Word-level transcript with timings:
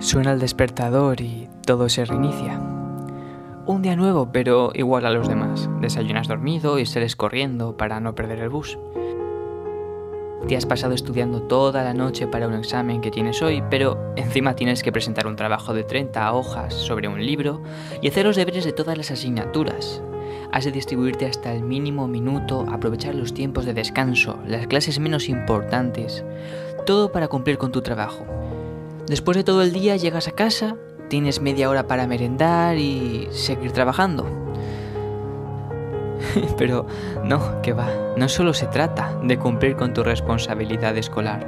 Suena 0.00 0.32
el 0.32 0.40
despertador 0.40 1.20
y 1.20 1.50
todo 1.66 1.90
se 1.90 2.06
reinicia. 2.06 2.58
Un 3.66 3.82
día 3.82 3.96
nuevo, 3.96 4.30
pero 4.32 4.70
igual 4.72 5.04
a 5.04 5.10
los 5.10 5.28
demás. 5.28 5.68
Desayunas 5.82 6.26
dormido 6.26 6.78
y 6.78 6.86
sales 6.86 7.16
corriendo 7.16 7.76
para 7.76 8.00
no 8.00 8.14
perder 8.14 8.38
el 8.38 8.48
bus. 8.48 8.78
Te 10.48 10.56
has 10.56 10.64
pasado 10.64 10.94
estudiando 10.94 11.42
toda 11.42 11.84
la 11.84 11.92
noche 11.92 12.26
para 12.26 12.48
un 12.48 12.54
examen 12.54 13.02
que 13.02 13.10
tienes 13.10 13.42
hoy, 13.42 13.62
pero 13.68 14.14
encima 14.16 14.56
tienes 14.56 14.82
que 14.82 14.90
presentar 14.90 15.26
un 15.26 15.36
trabajo 15.36 15.74
de 15.74 15.84
30 15.84 16.32
hojas 16.32 16.72
sobre 16.72 17.06
un 17.06 17.24
libro 17.24 17.62
y 18.00 18.08
hacer 18.08 18.24
los 18.24 18.36
deberes 18.36 18.64
de 18.64 18.72
todas 18.72 18.96
las 18.96 19.10
asignaturas. 19.10 20.02
Has 20.50 20.64
de 20.64 20.72
distribuirte 20.72 21.26
hasta 21.26 21.52
el 21.52 21.62
mínimo 21.62 22.08
minuto, 22.08 22.64
aprovechar 22.72 23.14
los 23.14 23.34
tiempos 23.34 23.66
de 23.66 23.74
descanso, 23.74 24.38
las 24.46 24.66
clases 24.66 24.98
menos 24.98 25.28
importantes, 25.28 26.24
todo 26.86 27.12
para 27.12 27.28
cumplir 27.28 27.58
con 27.58 27.70
tu 27.70 27.82
trabajo. 27.82 28.24
Después 29.10 29.36
de 29.36 29.42
todo 29.42 29.62
el 29.62 29.72
día 29.72 29.96
llegas 29.96 30.28
a 30.28 30.30
casa, 30.30 30.76
tienes 31.08 31.40
media 31.40 31.68
hora 31.68 31.88
para 31.88 32.06
merendar 32.06 32.78
y 32.78 33.26
seguir 33.32 33.72
trabajando. 33.72 34.24
Pero 36.56 36.86
no, 37.24 37.60
que 37.60 37.72
va, 37.72 37.88
no 38.16 38.28
solo 38.28 38.54
se 38.54 38.68
trata 38.68 39.18
de 39.24 39.36
cumplir 39.36 39.74
con 39.74 39.92
tu 39.92 40.04
responsabilidad 40.04 40.96
escolar. 40.96 41.44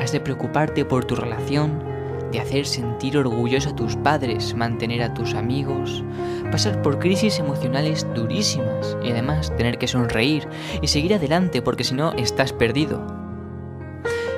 Has 0.00 0.10
de 0.10 0.18
preocuparte 0.18 0.84
por 0.84 1.04
tu 1.04 1.14
relación, 1.14 1.80
de 2.32 2.40
hacer 2.40 2.66
sentir 2.66 3.16
orgulloso 3.16 3.70
a 3.70 3.76
tus 3.76 3.94
padres, 3.94 4.56
mantener 4.56 5.04
a 5.04 5.14
tus 5.14 5.34
amigos, 5.34 6.02
pasar 6.50 6.82
por 6.82 6.98
crisis 6.98 7.38
emocionales 7.38 8.04
durísimas 8.16 8.96
y 9.00 9.12
además 9.12 9.54
tener 9.56 9.78
que 9.78 9.86
sonreír 9.86 10.48
y 10.82 10.88
seguir 10.88 11.14
adelante 11.14 11.62
porque 11.62 11.84
si 11.84 11.94
no 11.94 12.14
estás 12.14 12.52
perdido. 12.52 13.19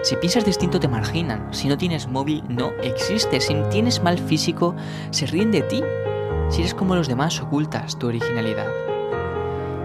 Si 0.02 0.16
piensas 0.16 0.44
distinto 0.44 0.80
te 0.80 0.88
marginan, 0.88 1.54
si 1.54 1.68
no 1.68 1.78
tienes 1.78 2.08
móvil 2.08 2.42
no 2.48 2.72
existes, 2.82 3.46
si 3.46 3.54
tienes 3.70 4.02
mal 4.02 4.18
físico 4.18 4.74
se 5.10 5.26
ríen 5.26 5.52
de 5.52 5.62
ti, 5.62 5.82
si 6.50 6.62
eres 6.62 6.74
como 6.74 6.96
los 6.96 7.06
demás 7.06 7.40
ocultas 7.40 7.96
tu 7.96 8.08
originalidad. 8.08 8.66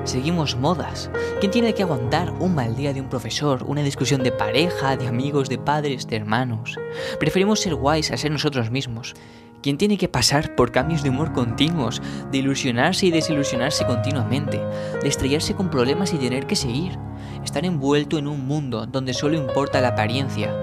Seguimos 0.06 0.56
modas. 0.56 1.12
¿Quién 1.40 1.52
tiene 1.52 1.74
que 1.74 1.84
aguantar 1.84 2.34
un 2.40 2.56
mal 2.56 2.76
día 2.76 2.94
de 2.94 3.02
un 3.02 3.10
profesor, 3.10 3.64
una 3.68 3.84
discusión 3.84 4.24
de 4.24 4.32
pareja, 4.32 4.98
de 4.98 5.08
amigos, 5.08 5.50
de 5.50 5.60
padres, 5.60 6.08
de 6.08 6.16
hermanos? 6.16 6.80
Preferimos 7.20 7.60
ser 7.60 7.76
guays 7.76 8.10
a 8.10 8.18
ser 8.18 8.32
nosotros 8.32 8.72
mismos. 8.72 9.14
¿Quién 9.62 9.78
tiene 9.78 9.98
que 9.98 10.08
pasar 10.08 10.56
por 10.56 10.72
cambios 10.72 11.04
de 11.04 11.10
humor 11.10 11.34
continuos, 11.34 12.02
de 12.32 12.38
ilusionarse 12.38 13.08
y 13.08 13.12
desilusionarse 13.12 13.86
continuamente, 13.86 14.62
de 15.02 15.08
estrellarse 15.08 15.54
con 15.54 15.70
problemas 15.70 16.14
y 16.14 16.18
tener 16.18 16.48
que 16.48 16.56
seguir? 16.56 16.98
Estar 17.48 17.66
envuelto 17.66 18.18
en 18.18 18.28
un 18.28 18.46
mundo 18.46 18.86
donde 18.86 19.14
solo 19.14 19.38
importa 19.38 19.82
la 19.82 19.90
apariencia. 19.90 20.54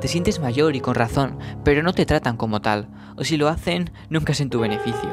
Te 0.00 0.06
sientes 0.06 0.38
mayor 0.38 0.76
y 0.76 0.80
con 0.80 0.94
razón, 0.94 1.38
pero 1.64 1.82
no 1.82 1.94
te 1.94 2.04
tratan 2.04 2.36
como 2.36 2.60
tal, 2.60 2.88
o 3.16 3.24
si 3.24 3.38
lo 3.38 3.48
hacen, 3.48 3.90
nunca 4.10 4.32
es 4.32 4.40
en 4.40 4.50
tu 4.50 4.60
beneficio. 4.60 5.10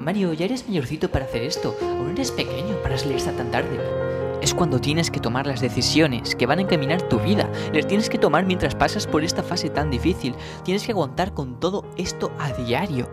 Mario, 0.00 0.32
ya 0.32 0.46
eres 0.46 0.66
mayorcito 0.66 1.10
para 1.10 1.26
hacer 1.26 1.42
esto, 1.42 1.76
aún 1.82 2.12
eres 2.12 2.32
pequeño 2.32 2.76
para 2.82 2.96
salir 2.96 3.16
hasta 3.16 3.32
tan 3.32 3.50
tarde. 3.50 3.78
Es 4.40 4.54
cuando 4.54 4.80
tienes 4.80 5.10
que 5.10 5.20
tomar 5.20 5.46
las 5.46 5.60
decisiones 5.60 6.34
que 6.34 6.46
van 6.46 6.60
a 6.60 6.62
encaminar 6.62 7.02
tu 7.02 7.18
vida. 7.18 7.50
Las 7.74 7.86
tienes 7.86 8.08
que 8.08 8.18
tomar 8.18 8.46
mientras 8.46 8.74
pasas 8.74 9.06
por 9.06 9.24
esta 9.24 9.42
fase 9.42 9.68
tan 9.68 9.90
difícil. 9.90 10.34
Tienes 10.64 10.86
que 10.86 10.92
aguantar 10.92 11.34
con 11.34 11.60
todo 11.60 11.84
esto 11.98 12.32
a 12.38 12.52
diario. 12.52 13.10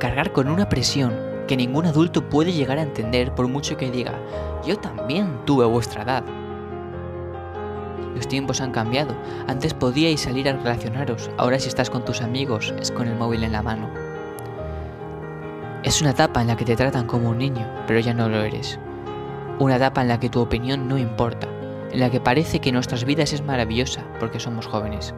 Cargar 0.00 0.32
con 0.32 0.48
una 0.48 0.68
presión 0.68 1.31
que 1.52 1.56
ningún 1.58 1.84
adulto 1.84 2.30
puede 2.30 2.50
llegar 2.50 2.78
a 2.78 2.82
entender 2.82 3.34
por 3.34 3.46
mucho 3.46 3.76
que 3.76 3.90
diga, 3.90 4.14
yo 4.66 4.78
también 4.78 5.38
tuve 5.44 5.66
vuestra 5.66 6.02
edad. 6.02 6.24
Los 8.14 8.26
tiempos 8.26 8.62
han 8.62 8.72
cambiado. 8.72 9.14
Antes 9.46 9.74
podíais 9.74 10.22
salir 10.22 10.48
a 10.48 10.54
relacionaros, 10.54 11.30
ahora 11.36 11.58
si 11.58 11.68
estás 11.68 11.90
con 11.90 12.06
tus 12.06 12.22
amigos 12.22 12.72
es 12.80 12.90
con 12.90 13.06
el 13.06 13.16
móvil 13.16 13.44
en 13.44 13.52
la 13.52 13.60
mano. 13.60 13.90
Es 15.82 16.00
una 16.00 16.12
etapa 16.12 16.40
en 16.40 16.46
la 16.46 16.56
que 16.56 16.64
te 16.64 16.74
tratan 16.74 17.06
como 17.06 17.28
un 17.28 17.36
niño, 17.36 17.68
pero 17.86 18.00
ya 18.00 18.14
no 18.14 18.30
lo 18.30 18.40
eres. 18.40 18.78
Una 19.58 19.76
etapa 19.76 20.00
en 20.00 20.08
la 20.08 20.18
que 20.18 20.30
tu 20.30 20.40
opinión 20.40 20.88
no 20.88 20.96
importa, 20.96 21.48
en 21.90 22.00
la 22.00 22.08
que 22.08 22.18
parece 22.18 22.60
que 22.60 22.72
nuestras 22.72 23.04
vidas 23.04 23.34
es 23.34 23.44
maravillosa 23.44 24.04
porque 24.18 24.40
somos 24.40 24.66
jóvenes. 24.66 25.12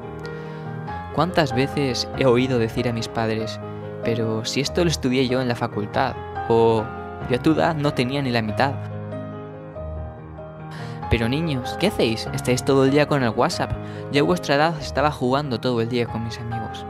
¿Cuántas 1.15 1.55
veces 1.55 2.09
he 2.19 2.27
oído 2.27 2.59
decir 2.59 2.89
a 2.89 2.93
mis 2.93 3.07
padres, 3.07 3.61
pero 4.05 4.45
si 4.45 4.61
esto 4.61 4.85
lo 4.85 4.91
estudié 4.91 5.29
yo 5.29 5.41
en 5.41 5.49
la 5.49 5.55
facultad, 5.55 6.15
o 6.49 6.85
yo 7.31 7.37
a 7.37 7.43
tu 7.43 7.53
edad 7.53 7.75
no 7.75 7.95
tenía 7.95 8.23
ni 8.23 8.31
la 8.31 8.43
mitad. 8.43 8.75
Pero 11.11 11.29
niños, 11.29 11.77
¿qué 11.81 11.89
hacéis? 11.89 12.29
¿Estáis 12.35 12.65
todo 12.65 12.85
el 12.85 12.91
día 12.91 13.07
con 13.07 13.23
el 13.23 13.31
WhatsApp? 13.31 13.73
Yo 14.13 14.23
a 14.23 14.27
vuestra 14.27 14.57
edad 14.57 14.81
estaba 14.81 15.11
jugando 15.11 15.61
todo 15.61 15.81
el 15.81 15.89
día 15.89 16.07
con 16.07 16.25
mis 16.25 16.39
amigos. 16.39 16.85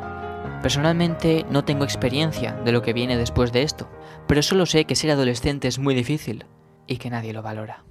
Personalmente 0.62 1.44
no 1.50 1.64
tengo 1.64 1.84
experiencia 1.84 2.54
de 2.64 2.72
lo 2.72 2.80
que 2.80 2.94
viene 2.94 3.19
después 3.19 3.52
de 3.52 3.62
esto, 3.62 3.88
pero 4.26 4.42
solo 4.42 4.66
sé 4.66 4.86
que 4.86 4.96
ser 4.96 5.10
adolescente 5.10 5.69
es 5.69 5.78
muy 5.78 5.94
difícil 5.94 6.46
y 6.86 6.96
que 6.96 7.10
nadie 7.10 7.32
lo 7.32 7.42
valora. 7.42 7.84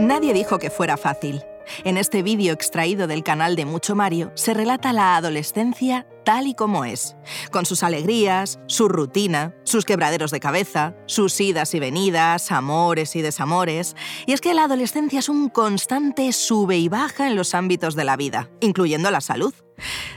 Nadie 0.00 0.32
dijo 0.32 0.58
que 0.58 0.70
fuera 0.70 0.96
fácil. 0.96 1.42
En 1.84 1.96
este 1.96 2.22
vídeo 2.22 2.52
extraído 2.52 3.06
del 3.06 3.22
canal 3.22 3.56
de 3.56 3.64
Mucho 3.64 3.94
Mario 3.94 4.32
se 4.34 4.54
relata 4.54 4.92
la 4.92 5.16
adolescencia 5.16 6.06
tal 6.24 6.46
y 6.46 6.54
como 6.54 6.84
es, 6.84 7.16
con 7.50 7.64
sus 7.64 7.82
alegrías, 7.82 8.60
su 8.66 8.88
rutina, 8.88 9.54
sus 9.64 9.86
quebraderos 9.86 10.30
de 10.30 10.40
cabeza, 10.40 10.94
sus 11.06 11.40
idas 11.40 11.72
y 11.74 11.80
venidas, 11.80 12.52
amores 12.52 13.16
y 13.16 13.22
desamores. 13.22 13.96
Y 14.26 14.34
es 14.34 14.42
que 14.42 14.52
la 14.52 14.64
adolescencia 14.64 15.20
es 15.20 15.30
un 15.30 15.48
constante 15.48 16.30
sube 16.32 16.76
y 16.76 16.90
baja 16.90 17.28
en 17.28 17.34
los 17.34 17.54
ámbitos 17.54 17.94
de 17.94 18.04
la 18.04 18.18
vida, 18.18 18.50
incluyendo 18.60 19.10
la 19.10 19.22
salud. 19.22 19.54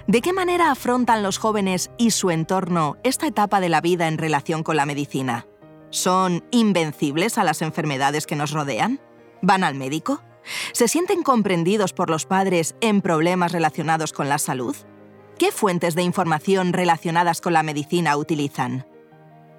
¿De 0.07 0.21
qué 0.21 0.33
manera 0.33 0.71
afrontan 0.71 1.23
los 1.23 1.37
jóvenes 1.37 1.91
y 1.97 2.11
su 2.11 2.29
entorno 2.29 2.97
esta 3.03 3.27
etapa 3.27 3.61
de 3.61 3.69
la 3.69 3.79
vida 3.79 4.09
en 4.09 4.17
relación 4.17 4.63
con 4.63 4.75
la 4.75 4.85
medicina? 4.85 5.47
¿Son 5.91 6.43
invencibles 6.51 7.37
a 7.37 7.43
las 7.43 7.61
enfermedades 7.61 8.25
que 8.25 8.35
nos 8.35 8.51
rodean? 8.51 8.99
¿Van 9.41 9.63
al 9.63 9.75
médico? 9.75 10.21
¿Se 10.73 10.87
sienten 10.87 11.23
comprendidos 11.23 11.93
por 11.93 12.09
los 12.09 12.25
padres 12.25 12.75
en 12.81 13.01
problemas 13.01 13.51
relacionados 13.51 14.13
con 14.13 14.29
la 14.29 14.37
salud? 14.37 14.75
¿Qué 15.37 15.51
fuentes 15.51 15.95
de 15.95 16.03
información 16.03 16.73
relacionadas 16.73 17.41
con 17.41 17.53
la 17.53 17.63
medicina 17.63 18.15
utilizan? 18.17 18.85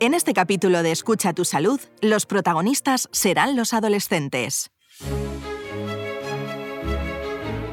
En 0.01 0.15
este 0.15 0.35
capítulo 0.35 0.83
de 0.83 0.93
Escucha 0.93 1.33
tu 1.33 1.45
salud, 1.45 1.81
los 2.01 2.27
protagonistas 2.27 3.09
serán 3.13 3.57
los 3.57 3.73
adolescentes. 3.73 4.71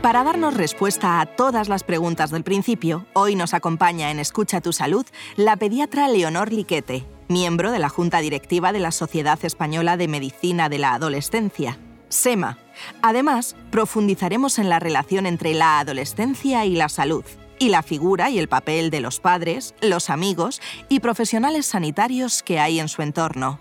Para 0.02 0.24
darnos 0.24 0.54
respuesta 0.54 1.20
a 1.20 1.26
todas 1.26 1.68
las 1.68 1.84
preguntas 1.84 2.32
del 2.32 2.44
principio, 2.44 3.06
hoy 3.14 3.36
nos 3.36 3.54
acompaña 3.54 4.12
en 4.12 4.20
Escucha 4.20 4.62
tu 4.62 4.74
salud 4.74 5.06
la 5.36 5.58
pediatra 5.58 6.08
Leonor 6.08 6.54
Liquete, 6.54 7.06
miembro 7.28 7.72
de 7.72 7.80
la 7.80 7.90
Junta 7.90 8.20
Directiva 8.20 8.72
de 8.72 8.80
la 8.80 8.92
Sociedad 8.92 9.38
Española 9.44 9.98
de 9.98 10.08
Medicina 10.08 10.70
de 10.70 10.78
la 10.78 10.94
Adolescencia, 10.94 11.78
SEMA, 12.08 12.58
Además, 13.02 13.56
profundizaremos 13.72 14.60
en 14.60 14.70
la 14.70 14.80
relación 14.80 15.26
entre 15.26 15.54
la 15.54 15.80
adolescencia 15.80 16.66
y 16.66 16.76
la 16.76 16.90
salud, 16.90 17.26
y 17.60 17.70
la 17.70 17.84
figura 17.84 18.30
y 18.30 18.40
el 18.40 18.48
papel 18.48 18.90
de 18.90 19.02
los 19.02 19.20
padres, 19.20 19.76
los 19.82 20.10
amigos 20.10 20.62
y 20.88 21.00
profesionales 21.00 21.66
sanitarios 21.66 22.44
que 22.44 22.60
hay 22.60 22.80
en 22.80 22.88
su 22.88 23.02
entorno. 23.02 23.60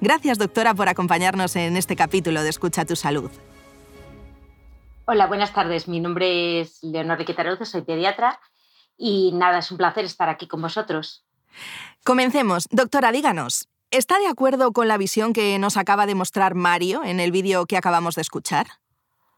Gracias, 0.00 0.38
doctora, 0.38 0.74
por 0.74 0.88
acompañarnos 0.88 1.54
en 1.56 1.76
este 1.76 1.96
capítulo 1.96 2.42
de 2.42 2.50
Escucha 2.50 2.84
tu 2.84 2.96
Salud. 2.96 3.30
Hola, 5.06 5.26
buenas 5.26 5.54
tardes. 5.54 5.88
Mi 5.88 6.00
nombre 6.00 6.60
es 6.60 6.82
Leonor 6.82 7.18
Riquetaroz, 7.18 7.66
soy 7.66 7.82
pediatra 7.82 8.40
y 8.98 9.32
nada, 9.32 9.58
es 9.58 9.70
un 9.70 9.78
placer 9.78 10.04
estar 10.04 10.28
aquí 10.28 10.46
con 10.46 10.60
vosotros. 10.60 11.24
Comencemos. 12.04 12.66
Doctora, 12.70 13.12
díganos, 13.12 13.68
¿Está 13.90 14.18
de 14.18 14.26
acuerdo 14.26 14.72
con 14.72 14.86
la 14.86 14.98
visión 14.98 15.32
que 15.32 15.58
nos 15.58 15.78
acaba 15.78 16.04
de 16.04 16.14
mostrar 16.14 16.54
Mario 16.54 17.02
en 17.04 17.20
el 17.20 17.32
vídeo 17.32 17.64
que 17.64 17.78
acabamos 17.78 18.16
de 18.16 18.22
escuchar? 18.22 18.66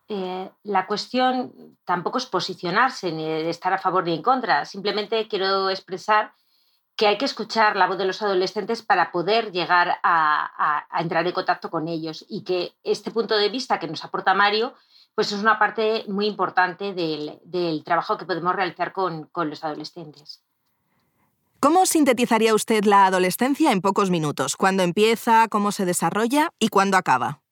Eh, 0.08 0.50
la 0.64 0.88
cuestión 0.88 1.78
tampoco 1.84 2.18
es 2.18 2.26
posicionarse 2.26 3.12
ni 3.12 3.24
estar 3.48 3.72
a 3.72 3.78
favor 3.78 4.04
ni 4.04 4.12
en 4.12 4.22
contra. 4.22 4.64
Simplemente 4.64 5.28
quiero 5.28 5.70
expresar 5.70 6.34
que 6.96 7.06
hay 7.06 7.16
que 7.16 7.26
escuchar 7.26 7.76
la 7.76 7.86
voz 7.86 7.96
de 7.96 8.06
los 8.06 8.20
adolescentes 8.22 8.82
para 8.82 9.12
poder 9.12 9.52
llegar 9.52 10.00
a, 10.02 10.84
entrar 10.98 11.24
en 11.24 11.32
contacto 11.32 11.70
con 11.70 11.86
ellos 11.86 12.26
y 12.28 12.42
que 12.42 12.74
este 12.82 13.12
punto 13.12 13.36
de 13.36 13.50
vista 13.50 13.78
que 13.78 13.86
nos 13.86 14.04
aporta 14.04 14.34
Mario 14.34 14.74
pues 15.14 15.30
es 15.30 15.40
una 15.40 15.60
parte 15.60 16.04
muy 16.08 16.26
importante 16.26 16.92
del, 16.92 17.84
trabajo 17.84 18.18
que 18.18 18.26
podemos 18.26 18.54
realizar 18.54 18.92
con 18.92 19.30
los 19.32 19.62
adolescentes. 19.62 20.42
¿Cómo 21.62 21.84
sintetizaría 21.84 22.54
usted 22.54 22.84
la 22.84 23.04
adolescencia 23.04 23.70
en 23.70 23.82
pocos 23.82 24.08
minutos? 24.08 24.56
¿Cuándo 24.56 24.82
empieza, 24.82 25.46
cómo 25.48 25.72
se 25.72 25.84
desarrolla 25.84 26.54
y 26.58 26.68
cuándo 26.68 26.96
acaba? 26.96 27.42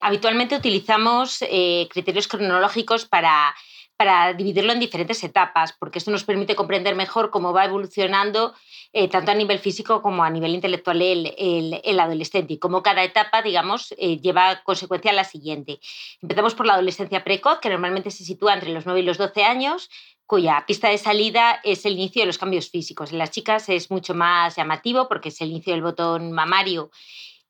Habitualmente 0.00 0.54
utilizamos 0.54 1.38
eh, 1.40 1.88
criterios 1.90 2.28
cronológicos 2.28 3.06
para, 3.06 3.54
para 4.02 4.32
dividirlo 4.32 4.72
en 4.72 4.80
diferentes 4.80 5.22
etapas, 5.22 5.72
porque 5.74 6.00
esto 6.00 6.10
nos 6.10 6.24
permite 6.24 6.56
comprender 6.56 6.96
mejor 6.96 7.30
cómo 7.30 7.52
va 7.52 7.66
evolucionando 7.66 8.52
eh, 8.92 9.06
tanto 9.06 9.30
a 9.30 9.34
nivel 9.36 9.60
físico 9.60 10.02
como 10.02 10.24
a 10.24 10.30
nivel 10.30 10.56
intelectual 10.56 11.00
el, 11.00 12.00
adolescente 12.00 12.54
y 12.54 12.58
cómo 12.58 12.82
cada 12.82 13.04
etapa, 13.04 13.42
digamos, 13.42 13.94
eh, 13.98 14.18
lleva 14.20 14.64
consecuencia 14.64 15.12
a 15.12 15.14
la 15.14 15.22
siguiente. 15.22 15.78
Empezamos 16.20 16.56
por 16.56 16.66
la 16.66 16.72
adolescencia 16.72 17.22
precoz, 17.22 17.60
que 17.60 17.68
normalmente 17.68 18.10
se 18.10 18.24
sitúa 18.24 18.54
entre 18.54 18.72
los 18.72 18.86
9 18.86 19.02
y 19.02 19.04
los 19.04 19.18
12 19.18 19.44
años, 19.44 19.88
cuya 20.26 20.64
pista 20.66 20.88
de 20.88 20.98
salida 20.98 21.60
es 21.62 21.86
el 21.86 21.92
inicio 21.92 22.22
de 22.22 22.26
los 22.26 22.38
cambios 22.38 22.70
físicos. 22.70 23.12
En 23.12 23.18
las 23.18 23.30
chicas 23.30 23.68
es 23.68 23.88
mucho 23.88 24.14
más 24.14 24.56
llamativo 24.56 25.06
porque 25.06 25.28
es 25.28 25.40
el 25.40 25.50
inicio 25.50 25.74
del 25.74 25.82
botón 25.82 26.32
mamario 26.32 26.90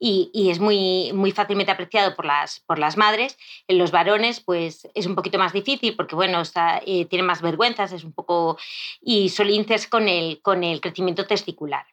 y, 0.05 0.51
es 0.51 0.59
muy, 0.59 1.13
muy 1.15 1.31
fácilmente 1.31 1.71
apreciado 1.71 2.17
por 2.17 2.25
las, 2.25 2.59
por 2.61 2.81
las 2.81 2.97
madres. 2.97 3.39
En 3.69 3.79
los 3.79 3.93
varones, 3.93 4.41
pues 4.41 4.89
es 4.95 5.07
un 5.07 5.15
poquito 5.15 5.39
más 5.39 5.53
difícil 5.53 5.95
porque, 5.95 6.17
bueno, 6.17 6.41
está, 6.41 6.83
eh, 6.85 7.05
tienen 7.05 7.25
más 7.27 7.41
vergüenzas, 7.41 7.93
es 7.93 8.03
un 8.03 8.13
poco. 8.13 8.59
y 9.01 9.29
solinces 9.29 9.87
con 9.87 10.09
el, 10.09 10.43
con 10.43 10.65
el 10.65 10.81
crecimiento 10.81 11.25
testicular. 11.27 11.87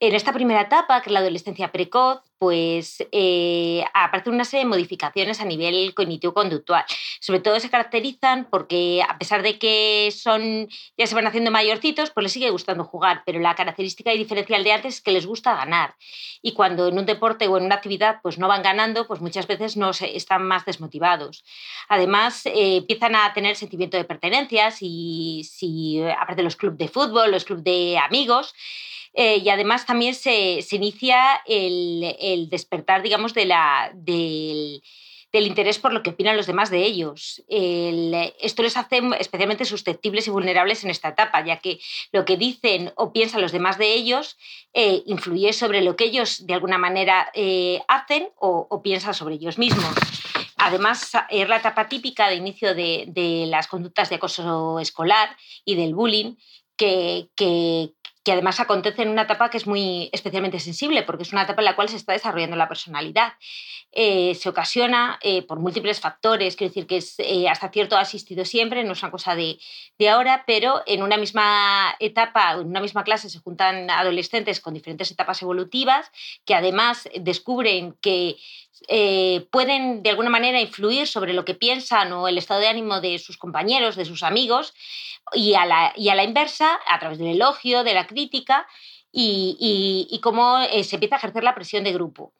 En 0.00 0.14
esta 0.14 0.34
primera 0.34 0.60
etapa, 0.62 1.00
que 1.00 1.08
es 1.08 1.12
la 1.12 1.20
adolescencia 1.20 1.72
precoz, 1.72 2.20
pues 2.40 3.06
eh, 3.12 3.84
aparecen 3.92 4.32
una 4.32 4.46
serie 4.46 4.64
de 4.64 4.70
modificaciones 4.70 5.42
a 5.42 5.44
nivel 5.44 5.92
cognitivo-conductual. 5.92 6.82
Sobre 7.20 7.40
todo 7.40 7.60
se 7.60 7.68
caracterizan 7.68 8.48
porque, 8.50 9.02
a 9.06 9.18
pesar 9.18 9.42
de 9.42 9.58
que 9.58 10.08
son 10.10 10.66
ya 10.96 11.06
se 11.06 11.14
van 11.14 11.26
haciendo 11.26 11.50
mayorcitos, 11.50 12.10
pues 12.10 12.24
les 12.24 12.32
sigue 12.32 12.48
gustando 12.48 12.84
jugar, 12.84 13.24
pero 13.26 13.40
la 13.40 13.54
característica 13.54 14.14
y 14.14 14.16
diferencial 14.16 14.64
de 14.64 14.72
antes 14.72 14.94
es 14.94 15.00
que 15.02 15.12
les 15.12 15.26
gusta 15.26 15.54
ganar. 15.54 15.96
Y 16.40 16.52
cuando 16.54 16.88
en 16.88 16.96
un 16.96 17.04
deporte 17.04 17.46
o 17.46 17.58
en 17.58 17.64
una 17.64 17.74
actividad 17.74 18.20
pues 18.22 18.38
no 18.38 18.48
van 18.48 18.62
ganando, 18.62 19.06
pues 19.06 19.20
muchas 19.20 19.46
veces 19.46 19.76
no 19.76 19.90
están 19.90 20.42
más 20.42 20.64
desmotivados. 20.64 21.44
Además, 21.90 22.46
eh, 22.46 22.76
empiezan 22.76 23.16
a 23.16 23.34
tener 23.34 23.54
sentimiento 23.54 23.98
de 23.98 24.04
pertenencia, 24.04 24.70
si, 24.70 25.44
si 25.44 26.02
aparte 26.04 26.36
de 26.36 26.44
los 26.44 26.56
clubes 26.56 26.78
de 26.78 26.88
fútbol, 26.88 27.32
los 27.32 27.44
clubes 27.44 27.64
de 27.64 27.98
amigos, 27.98 28.54
eh, 29.12 29.38
y 29.38 29.48
además 29.48 29.86
también 29.86 30.14
se, 30.14 30.64
inicia 30.70 31.42
el, 31.46 32.14
despertar, 32.48 33.02
digamos, 33.02 33.34
de 33.34 33.46
la, 33.46 33.90
del, 33.94 34.82
interés 35.32 35.78
por 35.78 35.92
lo 35.92 36.02
que 36.02 36.10
opinan 36.10 36.36
los 36.36 36.46
demás 36.46 36.70
de 36.70 36.84
ellos. 36.84 37.42
esto 37.48 38.62
les 38.62 38.76
hace 38.76 39.00
especialmente 39.18 39.64
susceptibles 39.64 40.26
y 40.26 40.30
vulnerables 40.30 40.84
en 40.84 40.90
esta 40.90 41.10
etapa, 41.10 41.44
ya 41.44 41.58
que 41.58 41.80
lo 42.12 42.24
que 42.24 42.36
dicen 42.36 42.92
o 42.96 43.12
piensan 43.12 43.40
los 43.40 43.52
demás 43.52 43.78
de 43.78 43.94
ellos 43.94 44.36
eh, 44.74 45.02
influye 45.06 45.52
sobre 45.52 45.82
lo 45.82 45.96
que 45.96 46.04
ellos 46.04 46.46
de 46.46 46.54
alguna 46.54 46.78
manera 46.78 47.30
eh, 47.34 47.80
hacen 47.88 48.28
o, 48.36 48.82
piensan 48.82 49.14
sobre 49.14 49.36
ellos 49.36 49.58
mismos. 49.58 49.94
Además, 50.56 51.12
es 51.30 51.48
la 51.48 51.56
etapa 51.56 51.88
típica 51.88 52.28
de 52.28 52.36
inicio 52.36 52.74
de, 52.74 53.46
las 53.48 53.66
conductas 53.66 54.10
de 54.10 54.16
acoso 54.16 54.78
escolar 54.78 55.36
y 55.64 55.74
del 55.74 55.94
bullying, 55.94 56.34
que 56.76 57.28
además 58.26 58.60
acontece 58.60 59.02
en 59.02 59.08
una 59.08 59.22
etapa 59.22 59.50
que 59.50 59.56
es 59.56 59.66
muy 59.66 60.10
especialmente 60.12 60.60
sensible, 60.60 61.02
porque 61.02 61.22
es 61.22 61.32
una 61.32 61.42
etapa 61.42 61.62
en 61.62 61.64
la 61.64 61.76
cual 61.76 61.88
se 61.88 61.96
está 61.96 62.12
desarrollando 62.12 62.56
la 62.56 62.68
personalidad. 62.68 63.32
Eh, 63.92 64.34
se 64.34 64.48
ocasiona 64.48 65.18
eh, 65.22 65.42
por 65.42 65.58
múltiples 65.58 66.00
factores, 66.00 66.54
quiero 66.54 66.70
decir 66.70 66.86
que 66.86 66.98
es 66.98 67.14
eh, 67.18 67.48
hasta 67.48 67.70
cierto 67.70 67.96
ha 67.96 68.00
asistido 68.00 68.44
siempre, 68.44 68.84
no 68.84 68.92
es 68.92 69.02
una 69.02 69.10
cosa 69.10 69.34
de, 69.34 69.58
de, 69.98 70.08
ahora, 70.08 70.44
pero 70.46 70.82
en 70.86 71.02
una 71.02 71.16
misma 71.16 71.96
etapa, 71.98 72.52
en 72.52 72.68
una 72.68 72.80
misma 72.80 73.02
clase 73.02 73.28
se 73.28 73.40
juntan 73.40 73.90
adolescentes 73.90 74.60
con 74.60 74.74
diferentes 74.74 75.10
etapas 75.10 75.42
evolutivas 75.42 76.10
que 76.44 76.54
además 76.54 77.08
descubren 77.20 77.96
que 78.00 78.36
pueden 79.50 80.02
de 80.02 80.10
alguna 80.10 80.30
manera 80.30 80.60
influir 80.60 81.06
sobre 81.06 81.32
lo 81.32 81.44
que 81.44 81.54
piensan 81.54 82.12
o 82.12 82.28
el 82.28 82.38
estado 82.38 82.60
de 82.60 82.68
ánimo 82.68 83.00
de 83.00 83.18
sus 83.18 83.36
compañeros, 83.36 83.96
de 83.96 84.04
sus 84.04 84.22
amigos, 84.22 84.74
y 85.32 85.54
a 85.54 85.66
la, 85.66 86.24
inversa, 86.24 86.78
a 86.86 86.98
través 86.98 87.18
del 87.18 87.28
elogio, 87.28 87.84
de 87.84 87.94
la 87.94 88.06
crítica, 88.06 88.66
y, 89.12 90.06
y, 90.08 90.20
cómo 90.20 90.58
eh, 90.60 90.84
se 90.84 90.96
empieza 90.96 91.16
a 91.16 91.18
ejercer 91.18 91.42
la 91.42 91.54
presión 91.54 91.82
de 91.82 91.92
grupo. 91.92 92.32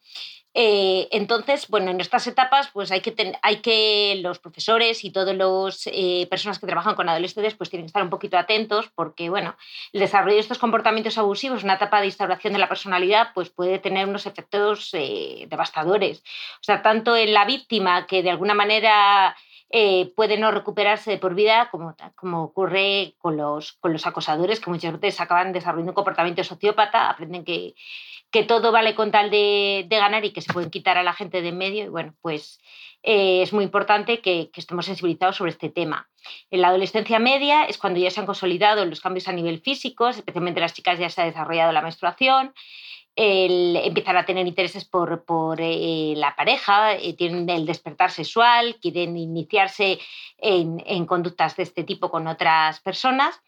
Eh, 0.55 1.09
entonces, 1.13 1.69
bueno, 1.69 1.91
en 1.91 2.01
estas 2.01 2.27
etapas, 2.27 2.71
pues 2.73 2.91
hay 2.91 3.01
que, 3.01 3.39
hay 3.43 3.57
que 3.57 4.19
los 4.23 4.39
profesores 4.41 5.05
y 5.05 5.13
todas 5.13 5.37
las 5.37 5.83
eh, 5.87 6.27
personas 6.29 6.59
que 6.59 6.67
trabajan 6.67 6.97
con 6.97 7.09
adolescentes, 7.09 7.55
pues 7.55 7.71
tienen 7.71 7.87
que 7.87 7.91
estar 7.91 8.03
un 8.03 8.11
poquito 8.11 8.37
atentos 8.37 8.91
porque, 8.95 9.31
bueno, 9.31 9.57
el 9.93 10.01
desarrollo 10.01 10.35
de 10.35 10.41
estos 10.41 10.59
comportamientos 10.59 11.19
abusivos, 11.19 11.63
una 11.63 11.75
etapa 11.75 12.01
de 12.01 12.07
instauración 12.07 12.53
de 12.53 12.59
la 12.59 12.69
personalidad, 12.69 13.29
pues 13.35 13.51
puede 13.51 13.79
tener 13.79 14.09
unos 14.09 14.27
efectos 14.27 14.91
devastadores. 14.93 16.23
O 16.61 16.65
sea, 16.65 16.83
tanto 16.83 17.17
en 17.17 17.33
la 17.33 17.45
víctima 17.45 18.07
que 18.07 18.23
de 18.23 18.31
alguna 18.31 18.55
manera 18.55 19.37
eh, 19.73 20.13
puede 20.17 20.37
no 20.37 20.51
recuperarse 20.51 21.13
de 21.13 21.19
por 21.19 21.37
vida, 21.37 21.69
como, 21.71 21.95
como 22.17 22.43
ocurre 22.43 23.15
con 23.19 23.37
los, 23.37 23.75
con 23.75 23.93
los 23.93 24.05
acosadores, 24.05 24.59
que 24.59 24.71
muchas 24.71 24.99
veces 24.99 25.21
acaban 25.21 25.53
desarrollando 25.53 25.93
un 25.93 25.95
comportamiento 25.95 26.43
sociópata, 26.43 27.09
aprenden 27.09 27.45
que, 27.45 27.75
que 28.33 28.43
todo 28.43 28.73
vale 28.73 28.97
con 28.97 29.13
tal 29.13 29.31
de, 29.31 29.87
de, 29.89 29.97
ganar 29.97 30.25
y 30.25 30.33
que 30.33 30.41
se 30.41 30.53
pueden 30.53 30.71
quitar 30.71 30.99
a 30.99 31.05
la 31.05 31.13
gente 31.13 31.41
de 31.41 31.51
en 31.51 31.59
medio. 31.59 31.85
Y 31.85 31.89
bueno, 31.89 32.15
pues 32.21 32.61
eh, 33.05 33.43
es 33.43 33.53
muy 33.53 33.63
importante 33.63 34.21
que, 34.21 34.51
que, 34.53 34.61
estemos 34.61 34.87
sensibilizados 34.87 35.37
sobre 35.37 35.53
este 35.53 35.69
tema. 35.69 36.09
En 36.51 36.63
la 36.63 36.69
adolescencia 36.69 37.21
media 37.21 37.65
es 37.65 37.79
cuando 37.79 38.01
ya 38.01 38.11
se 38.11 38.19
han 38.19 38.27
consolidado 38.27 38.85
los 38.85 39.01
cambios 39.01 39.29
a 39.29 39.33
nivel 39.33 39.61
físico, 39.61 40.09
especialmente 40.09 40.61
las 40.61 40.75
chicas 40.75 40.99
ya 40.99 41.09
se 41.11 41.23
ha 41.23 41.27
desarrollado 41.27 41.71
la 41.71 41.83
menstruación 41.83 42.53
el 43.17 43.77
empezar 43.77 44.17
a 44.17 44.25
tener 44.25 44.47
intereses 44.47 44.85
por, 44.85 45.59
eh, 45.61 46.15
la 46.17 46.35
pareja, 46.37 46.95
eh, 46.95 47.15
tienen 47.15 47.49
el 47.51 47.67
despertar 47.67 48.11
sexual, 48.11 48.77
quieren 48.81 49.17
iniciarse 49.17 49.99
en, 50.39 51.07
conductas 51.07 51.57
de 51.57 51.65
este 51.65 51.85
tipo 51.85 52.11
con 52.11 52.27
otras 52.27 52.81
personas 52.81 53.41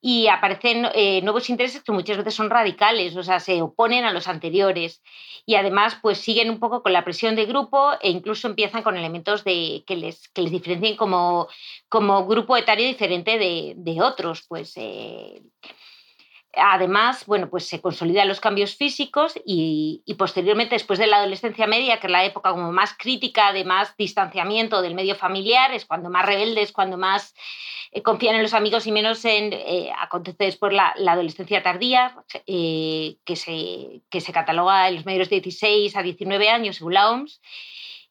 y 0.00 0.28
aparecen 0.28 0.86
eh, 0.94 1.20
nuevos 1.22 1.50
intereses 1.50 1.82
que 1.82 1.92
muchas 1.92 2.16
veces 2.16 2.34
son 2.34 2.48
radicales, 2.48 3.14
o 3.16 3.22
sea, 3.22 3.40
se 3.40 3.60
oponen 3.60 4.04
a 4.04 4.12
los 4.12 4.28
anteriores 4.28 5.02
y 5.44 5.56
además 5.56 5.98
pues 6.00 6.18
siguen 6.18 6.48
un 6.48 6.58
poco 6.58 6.82
con 6.82 6.92
la 6.94 7.04
presión 7.04 7.36
de 7.36 7.44
grupo 7.44 7.92
e 8.00 8.10
incluso 8.10 8.48
empiezan 8.48 8.82
con 8.82 8.96
elementos 8.96 9.44
de, 9.44 9.84
que, 9.86 9.96
les, 9.96 10.28
que 10.28 10.42
les 10.42 10.52
diferencien 10.52 10.96
como, 10.96 11.48
como 11.88 12.26
grupo 12.26 12.56
etario 12.56 12.86
diferente 12.86 13.38
de, 13.38 13.74
de 13.76 14.00
otros, 14.00 14.46
pues 14.48 14.74
Además, 16.52 17.26
bueno, 17.26 17.48
pues 17.48 17.68
se 17.68 17.80
consolidan 17.80 18.26
los 18.26 18.40
cambios 18.40 18.74
físicos 18.74 19.34
y, 19.44 20.02
posteriormente, 20.18 20.74
después 20.74 20.98
de 20.98 21.06
la 21.06 21.18
adolescencia 21.18 21.68
media, 21.68 22.00
que 22.00 22.08
es 22.08 22.10
la 22.10 22.24
época 22.24 22.50
como 22.50 22.72
más 22.72 22.94
crítica, 22.98 23.52
de 23.52 23.64
más 23.64 23.96
distanciamiento 23.96 24.82
del 24.82 24.96
medio 24.96 25.14
familiar, 25.14 25.72
es 25.72 25.86
cuando 25.86 26.10
más 26.10 26.26
rebeldes, 26.26 26.72
cuando 26.72 26.98
más 26.98 27.34
eh, 27.92 28.02
confían 28.02 28.34
en 28.34 28.42
los 28.42 28.54
amigos 28.54 28.86
y 28.88 28.92
menos 28.92 29.24
en... 29.24 29.52
Eh, 29.52 29.92
acontece 29.96 30.44
después 30.44 30.72
la, 30.72 30.92
adolescencia 31.06 31.62
tardía, 31.62 32.16
eh, 32.46 33.16
que, 33.24 33.36
se, 33.36 34.02
que 34.10 34.20
se 34.20 34.32
cataloga 34.32 34.88
en 34.88 34.96
los 34.96 35.06
medios 35.06 35.30
de 35.30 35.40
16 35.40 35.94
a 35.94 36.02
19 36.02 36.48
años, 36.48 36.76
según 36.76 36.94
la 36.94 37.10
OMS. 37.10 37.40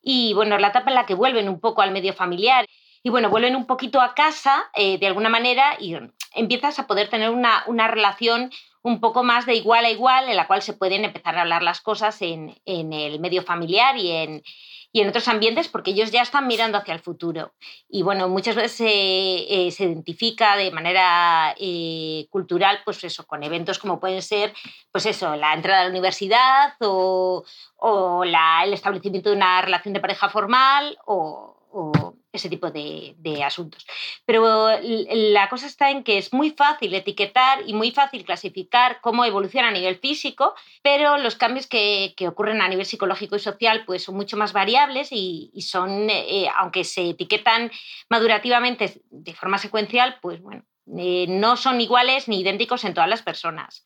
Y 0.01 0.33
bueno, 0.33 0.55
es 0.55 0.61
la 0.61 0.69
etapa 0.69 0.91
en 0.91 0.95
la 0.95 1.05
que 1.05 1.13
vuelven 1.13 1.49
un 1.49 1.59
poco 1.59 1.81
al 1.81 1.91
medio 1.91 2.13
familiar 2.13 2.65
y 3.09 3.11
bueno, 3.11 3.31
vuelven 3.31 3.55
un 3.55 3.65
poquito 3.65 4.01
a 4.01 4.13
casa 4.13 4.69
de 4.75 5.07
alguna 5.07 5.29
manera 5.29 5.75
y 5.79 5.97
empiezas 6.35 6.77
a 6.77 6.85
poder 6.85 7.09
tener 7.09 7.31
una, 7.31 7.63
una, 7.65 7.87
relación 7.87 8.51
un 8.83 8.99
poco 8.99 9.23
más 9.23 9.47
de 9.47 9.55
igual 9.55 9.83
a 9.83 9.89
igual 9.89 10.29
en 10.29 10.35
la 10.35 10.45
cual 10.45 10.61
se 10.61 10.73
pueden 10.73 11.03
empezar 11.05 11.35
a 11.35 11.41
hablar 11.41 11.63
las 11.63 11.81
cosas 11.81 12.21
en, 12.21 12.61
en 12.65 12.93
el 12.93 13.19
medio 13.19 13.41
familiar 13.41 13.97
y 13.97 14.11
en, 14.11 14.43
y 14.91 15.01
en 15.01 15.09
otros 15.09 15.27
ambientes 15.27 15.69
porque 15.69 15.89
ellos 15.89 16.11
ya 16.11 16.21
están 16.21 16.45
mirando 16.45 16.77
hacia 16.77 16.93
el 16.93 16.99
futuro. 16.99 17.55
Y 17.89 18.03
bueno, 18.03 18.29
muchas 18.29 18.55
veces 18.55 18.73
se, 18.73 18.87
eh, 18.87 19.73
identifica 19.79 20.55
de 20.55 20.69
manera 20.69 21.55
eh, 21.57 22.27
cultural, 22.29 22.81
pues 22.85 23.03
eso, 23.03 23.25
con 23.25 23.41
eventos 23.41 23.79
como 23.79 23.99
pueden 23.99 24.21
ser, 24.21 24.53
pues 24.91 25.07
eso, 25.07 25.35
la 25.35 25.55
entrada 25.55 25.81
a 25.81 25.83
la 25.85 25.89
universidad 25.89 26.75
o, 26.81 27.43
o 27.77 28.23
la, 28.23 28.63
el 28.65 28.73
establecimiento 28.73 29.31
de 29.31 29.35
una 29.35 29.63
relación 29.63 29.95
de 29.95 29.99
pareja 29.99 30.29
formal 30.29 30.95
o, 31.07 31.57
o 31.71 32.18
ese 32.31 32.49
tipo 32.49 32.69
de, 32.71 33.15
asuntos. 33.43 33.85
Pero 34.25 34.69
la 34.81 35.49
cosa 35.49 35.65
está 35.67 35.89
en 35.89 36.03
que 36.03 36.17
es 36.17 36.33
muy 36.33 36.51
fácil 36.51 36.93
etiquetar 36.93 37.61
y 37.65 37.73
muy 37.73 37.91
fácil 37.91 38.23
clasificar 38.25 38.99
cómo 39.01 39.25
evoluciona 39.25 39.69
a 39.69 39.71
nivel 39.71 39.97
físico, 39.97 40.53
pero 40.83 41.17
los 41.17 41.35
cambios 41.35 41.67
que, 41.67 42.13
ocurren 42.27 42.61
a 42.61 42.67
nivel 42.67 42.85
psicológico 42.85 43.35
y 43.35 43.39
social 43.39 43.83
pues, 43.85 44.03
son 44.03 44.15
mucho 44.15 44.37
más 44.37 44.53
variables 44.53 45.09
y, 45.11 45.51
son, 45.61 46.09
eh, 46.09 46.49
aunque 46.57 46.83
se 46.83 47.09
etiquetan 47.09 47.71
madurativamente 48.09 49.01
de 49.09 49.33
forma 49.33 49.57
secuencial, 49.57 50.17
pues 50.21 50.41
bueno, 50.41 50.63
eh, 50.97 51.25
no 51.27 51.57
son 51.57 51.81
iguales 51.81 52.27
ni 52.27 52.41
idénticos 52.41 52.83
en 52.83 52.93
todas 52.93 53.09
las 53.09 53.21
personas. 53.21 53.85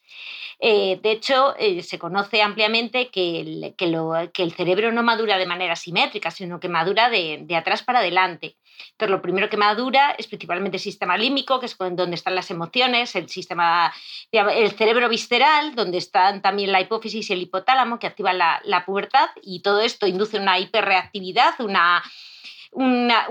Eh, 0.60 1.00
de 1.02 1.12
hecho, 1.12 1.56
eh, 1.58 1.84
se 1.84 2.00
conoce 2.00 2.42
ampliamente 2.42 3.10
que 3.10 3.42
el, 3.42 3.76
que, 3.76 4.44
el, 4.44 4.54
cerebro 4.54 4.92
no 4.92 5.04
madura 5.04 5.38
de 5.38 5.46
manera 5.46 5.76
simétrica, 5.76 6.32
sino 6.32 6.60
que 6.60 6.70
madura 6.70 7.10
de, 7.10 7.46
atrás 7.56 7.84
para 7.84 8.00
adelante. 8.00 8.56
Entonces, 8.92 9.12
lo 9.12 9.22
primero 9.22 9.50
que 9.50 9.58
madura 9.58 10.16
es 10.18 10.28
principalmente 10.28 10.78
el 10.78 10.82
sistema 10.82 11.18
límbico, 11.18 11.60
que 11.60 11.66
es 11.66 11.76
donde 11.78 12.16
están 12.16 12.36
las 12.36 12.50
emociones, 12.50 13.16
el 13.16 13.30
sistema, 13.30 13.94
el 14.32 14.72
cerebro 14.72 15.10
visceral, 15.10 15.76
donde 15.76 15.98
están 15.98 16.42
también 16.42 16.72
la 16.72 16.82
hipófisis 16.82 17.30
y 17.30 17.34
el 17.34 17.42
hipotálamo, 17.42 18.00
que 18.00 18.08
activan 18.08 18.38
la, 18.38 18.62
la 18.64 18.86
pubertad, 18.86 19.30
y 19.42 19.62
todo 19.62 19.82
esto 19.82 20.08
induce 20.08 20.40
una 20.40 20.60
hiperreactividad, 20.60 21.60
una 21.60 22.04
una, 22.76 23.28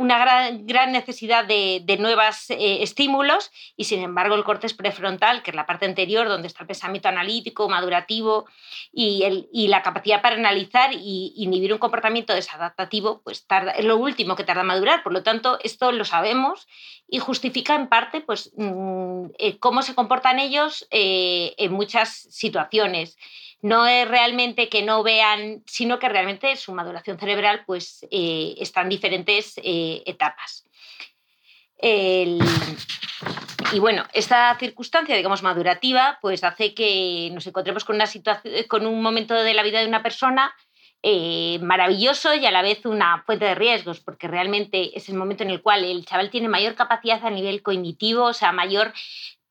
gran, 0.64 0.92
necesidad 0.92 1.44
de, 1.44 1.96
nuevos 1.99 2.50
eh, 2.50 2.82
estímulos 2.82 3.50
y 3.76 3.84
sin 3.84 4.02
embargo 4.02 4.34
el 4.34 4.44
corte 4.44 4.68
prefrontal, 4.75 5.42
que 5.42 5.50
es 5.50 5.56
la 5.56 5.66
parte 5.66 5.87
anterior 5.87 6.28
donde 6.28 6.49
está 6.49 6.62
el 6.62 6.68
pensamiento 6.68 7.08
analítico, 7.08 7.68
madurativo 7.68 8.46
y, 8.92 9.68
la 9.68 9.82
capacidad 9.82 10.22
para 10.22 10.37
analizar 10.37 10.92
y 10.92 11.32
inhibir 11.37 11.72
un 11.72 11.78
comportamiento 11.78 12.34
desadaptativo, 12.34 13.22
pues 13.22 13.46
tarda, 13.46 13.72
es 13.72 13.84
lo 13.84 13.96
último 13.96 14.37
que 14.37 14.44
tarda 14.44 14.62
en 14.62 14.66
madurar. 14.66 15.02
Por 15.02 15.12
lo 15.12 15.22
tanto, 15.22 15.58
esto 15.62 15.92
lo 15.92 16.04
sabemos 16.04 16.66
y 17.08 17.18
justifica 17.18 17.75
en 17.75 17.88
parte 17.88 18.20
pues, 18.20 18.52
mm, 18.56 19.26
eh, 19.38 19.58
cómo 19.58 19.82
se 19.82 19.94
comportan 19.94 20.38
ellos 20.38 20.87
eh, 20.90 21.54
en 21.58 21.72
muchas 21.72 22.11
situaciones 22.30 23.16
no 23.62 23.87
es 23.87 24.07
realmente 24.09 24.69
que 24.69 24.83
no 24.83 25.02
vean, 25.02 25.62
sino 25.66 25.99
que 25.99 26.09
realmente 26.09 26.57
su 26.57 26.73
maduración 26.73 27.19
cerebral 27.19 27.62
pues, 27.64 28.07
eh, 28.11 28.54
está 28.59 28.83
en 28.83 28.88
diferentes 28.88 29.54
eh, 29.59 30.02
etapas. 30.04 30.64
y 31.81 32.38
bueno, 33.78 34.04
esta 34.12 34.57
circunstancia, 34.59 35.16
digamos, 35.16 35.42
madurativa, 35.42 36.19
pues 36.21 36.45
hace 36.45 36.75
que 36.75 37.31
nos 37.33 37.47
encontremos 37.47 37.85
con, 37.85 37.97
una 37.97 38.07
con 38.69 38.87
un 38.87 39.00
momento 39.02 39.35
de 39.35 39.54
la 39.54 39.62
vida 39.62 39.81
de 39.81 39.88
una 39.88 40.02
persona 40.02 40.54
eh, 41.04 41.59
maravilloso 41.61 42.33
y 42.33 42.47
a 42.47 42.52
la 42.52 42.62
vez 42.62 42.87
una 42.87 43.25
fuente 43.26 43.45
de 43.45 43.57
riesgos, 43.57 43.99
porque 43.99 44.28
realmente 44.28 44.97
es 44.97 45.09
el 45.09 45.16
momento 45.16 45.42
en 45.42 45.50
el 45.50 45.61
cual 45.61 45.85
el 45.85 46.07
chaval 46.07 46.31
tiene 46.31 46.49
mayor 46.49 46.76
capacidad 46.76 47.26
a 47.26 47.31
nivel 47.31 47.61
cognitivo, 47.61 48.26
o 48.26 48.33
sea, 48.33 48.52
mayor 48.52 48.92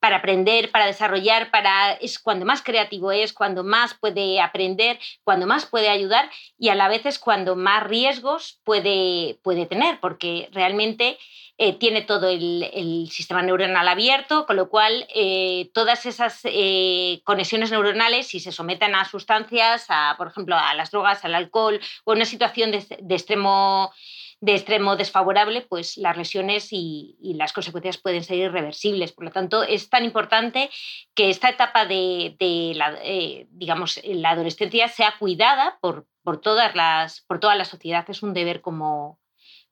para 0.01 0.17
aprender, 0.17 0.71
para 0.71 0.87
desarrollar, 0.87 1.51
para 1.51 1.93
es 1.93 2.17
cuando 2.17 2.43
más 2.43 2.63
creativo 2.63 3.11
es, 3.11 3.33
cuando 3.33 3.63
más 3.63 3.93
puede 3.93 4.41
aprender, 4.41 4.99
cuando 5.23 5.45
más 5.45 5.67
puede 5.67 5.89
ayudar 5.89 6.29
y 6.57 6.69
a 6.69 6.75
la 6.75 6.87
vez 6.87 7.05
es 7.05 7.19
cuando 7.19 7.55
más 7.55 7.83
riesgos 7.83 8.59
puede, 8.63 9.37
puede 9.43 9.67
tener, 9.67 9.99
porque 9.99 10.49
realmente 10.53 11.19
eh, 11.59 11.73
tiene 11.73 12.01
todo 12.01 12.29
el, 12.29 13.07
sistema 13.11 13.43
neuronal 13.43 13.87
abierto, 13.87 14.47
con 14.47 14.55
lo 14.55 14.69
cual 14.69 15.05
eh, 15.13 15.69
todas 15.75 16.07
esas 16.07 16.39
eh, 16.45 17.21
conexiones 17.23 17.69
neuronales, 17.69 18.25
si 18.25 18.39
se 18.39 18.51
someten 18.51 18.95
a 18.95 19.05
sustancias, 19.05 19.85
a, 19.89 20.15
por 20.17 20.29
ejemplo, 20.29 20.55
a 20.57 20.73
las 20.73 20.89
drogas, 20.89 21.23
al 21.23 21.35
alcohol 21.35 21.79
o 22.05 22.13
una 22.13 22.25
situación 22.25 22.71
de 22.71 23.15
extremo 23.15 23.93
de 24.41 24.55
extremo 24.55 24.95
desfavorable, 24.95 25.61
pues 25.61 25.97
las 25.97 26.17
lesiones 26.17 26.69
y, 26.71 27.15
las 27.35 27.53
consecuencias 27.53 27.97
pueden 27.97 28.23
ser 28.23 28.37
irreversibles. 28.37 29.11
Por 29.11 29.25
lo 29.25 29.31
tanto, 29.31 29.63
es 29.63 29.89
tan 29.89 30.03
importante 30.03 30.69
que 31.13 31.29
esta 31.29 31.49
etapa 31.49 31.85
de, 31.85 32.35
la, 32.75 32.97
eh, 33.03 33.47
digamos, 33.51 34.01
la 34.03 34.31
adolescencia 34.31 34.87
sea 34.87 35.13
cuidada 35.19 35.77
por, 35.79 36.07
por, 36.23 36.41
todas 36.41 36.75
las, 36.75 37.21
por 37.21 37.39
toda 37.39 37.55
la 37.55 37.65
sociedad. 37.65 38.03
Es 38.09 38.23
un 38.23 38.33
deber 38.33 38.61
como, 38.61 39.19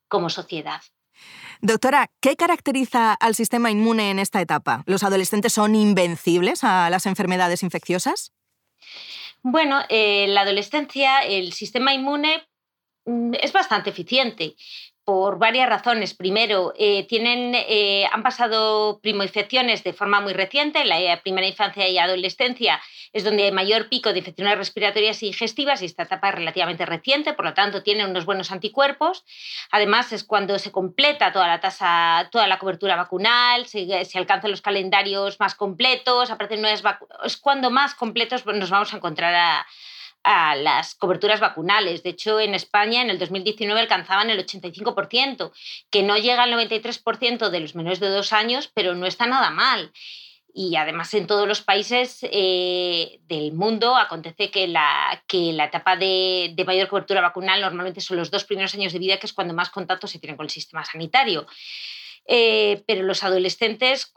como 0.08 0.30
sociedad. 0.30 0.82
Doctora, 1.62 2.12
¿qué 2.22 2.36
caracteriza 2.36 3.14
al 3.14 3.34
sistema 3.34 3.72
inmune 3.72 4.12
en 4.12 4.20
esta 4.20 4.40
etapa? 4.40 4.84
¿Los 4.86 5.04
adolescentes 5.04 5.52
son 5.52 5.76
invencibles 5.76 6.64
a 6.64 6.92
las 6.92 7.08
enfermedades 7.08 7.64
infecciosas? 7.64 8.34
Bueno, 9.42 9.82
en 9.90 10.30
eh, 10.30 10.34
la 10.34 10.42
adolescencia, 10.42 11.20
el 11.22 11.54
sistema 11.54 11.94
inmune 11.94 12.44
es 13.42 13.54
bastante 13.54 13.90
eficiente 13.90 14.56
por 15.10 15.40
varias 15.40 15.68
razones. 15.68 16.14
Primero, 16.14 16.72
eh, 16.78 17.08
tienen, 17.08 17.56
eh, 17.56 18.06
han 18.12 18.22
pasado 18.22 19.00
primoinfecciones 19.02 19.84
de 19.84 19.94
forma 19.94 20.22
muy 20.22 20.34
reciente. 20.34 20.82
En 20.82 20.90
la 20.90 21.20
primera 21.24 21.48
infancia 21.48 21.88
y 21.90 21.98
adolescencia 21.98 22.80
es 23.12 23.24
donde 23.24 23.46
hay 23.46 23.52
mayor 23.52 23.90
pico 23.90 24.12
de 24.12 24.20
infecciones 24.20 24.56
respiratorias 24.56 25.24
y 25.24 25.28
digestivas 25.28 25.82
y 25.82 25.86
esta 25.86 26.04
etapa 26.04 26.30
es 26.30 26.36
relativamente 26.36 26.86
reciente, 26.86 27.34
por 27.34 27.46
lo 27.46 27.56
tanto 27.56 27.82
tienen 27.82 28.08
unos 28.08 28.26
buenos 28.26 28.52
anticuerpos. 28.52 29.26
Además, 29.72 30.14
es 30.14 30.24
cuando 30.24 30.60
se 30.60 30.72
completa 30.72 31.34
toda 31.34 31.48
la 31.48 31.60
tasa, 31.60 32.30
toda 32.32 32.46
la 32.46 32.60
cobertura 32.60 32.96
vacunal, 32.96 33.66
se, 33.66 33.88
alcanzan 34.14 34.52
los 34.52 34.62
calendarios 34.62 35.40
más 35.40 35.56
completos, 35.56 36.30
aparecen 36.30 36.62
nuevas 36.62 36.84
es 37.24 37.38
cuando 37.38 37.72
más 37.72 37.96
completos 37.96 38.46
nos 38.46 38.70
vamos 38.70 38.94
a 38.94 38.98
encontrar 38.98 39.34
a 39.34 39.68
a 40.24 40.56
las 40.56 40.96
coberturas 40.96 41.40
vacunales. 41.40 42.04
De 42.04 42.12
hecho, 42.12 42.40
en 42.40 42.54
España 42.54 43.02
en 43.02 43.10
el 43.10 43.20
2019 43.20 43.80
alcanzaban 43.80 44.30
el 44.30 44.46
85%, 44.46 45.52
que 45.90 46.04
no 46.04 46.18
llega 46.18 46.44
al 46.44 46.54
93% 46.54 47.50
de 47.50 47.60
los 47.60 47.76
menores 47.76 48.00
de 48.00 48.10
dos 48.10 48.34
años, 48.34 48.70
pero 48.74 48.96
no 48.96 49.06
está 49.06 49.28
nada 49.28 49.50
mal. 49.50 49.92
Y 50.54 50.76
además 50.76 51.14
en 51.14 51.28
todos 51.28 51.48
los 51.48 51.62
países 51.62 52.20
eh, 52.24 53.20
del 53.28 53.54
mundo 53.54 53.96
acontece 53.96 54.50
que 54.50 54.68
la, 54.68 55.24
que 55.28 55.54
la 55.54 55.66
etapa 55.66 55.96
de, 55.96 56.54
de, 56.56 56.66
mayor 56.66 56.88
cobertura 56.88 57.22
vacunal 57.22 57.62
normalmente 57.62 58.02
son 58.02 58.18
los 58.18 58.32
dos 58.32 58.46
primeros 58.46 58.74
años 58.74 58.92
de 58.92 59.00
vida, 59.00 59.18
que 59.18 59.28
es 59.28 59.34
cuando 59.34 59.54
más 59.54 59.70
contacto 59.70 60.08
se 60.08 60.20
tiene 60.20 60.36
con 60.36 60.48
el 60.48 60.50
sistema 60.50 60.84
sanitario. 60.84 61.46
Eh, 62.28 62.84
pero 62.86 63.04
los 63.04 63.24
adolescentes, 63.24 64.14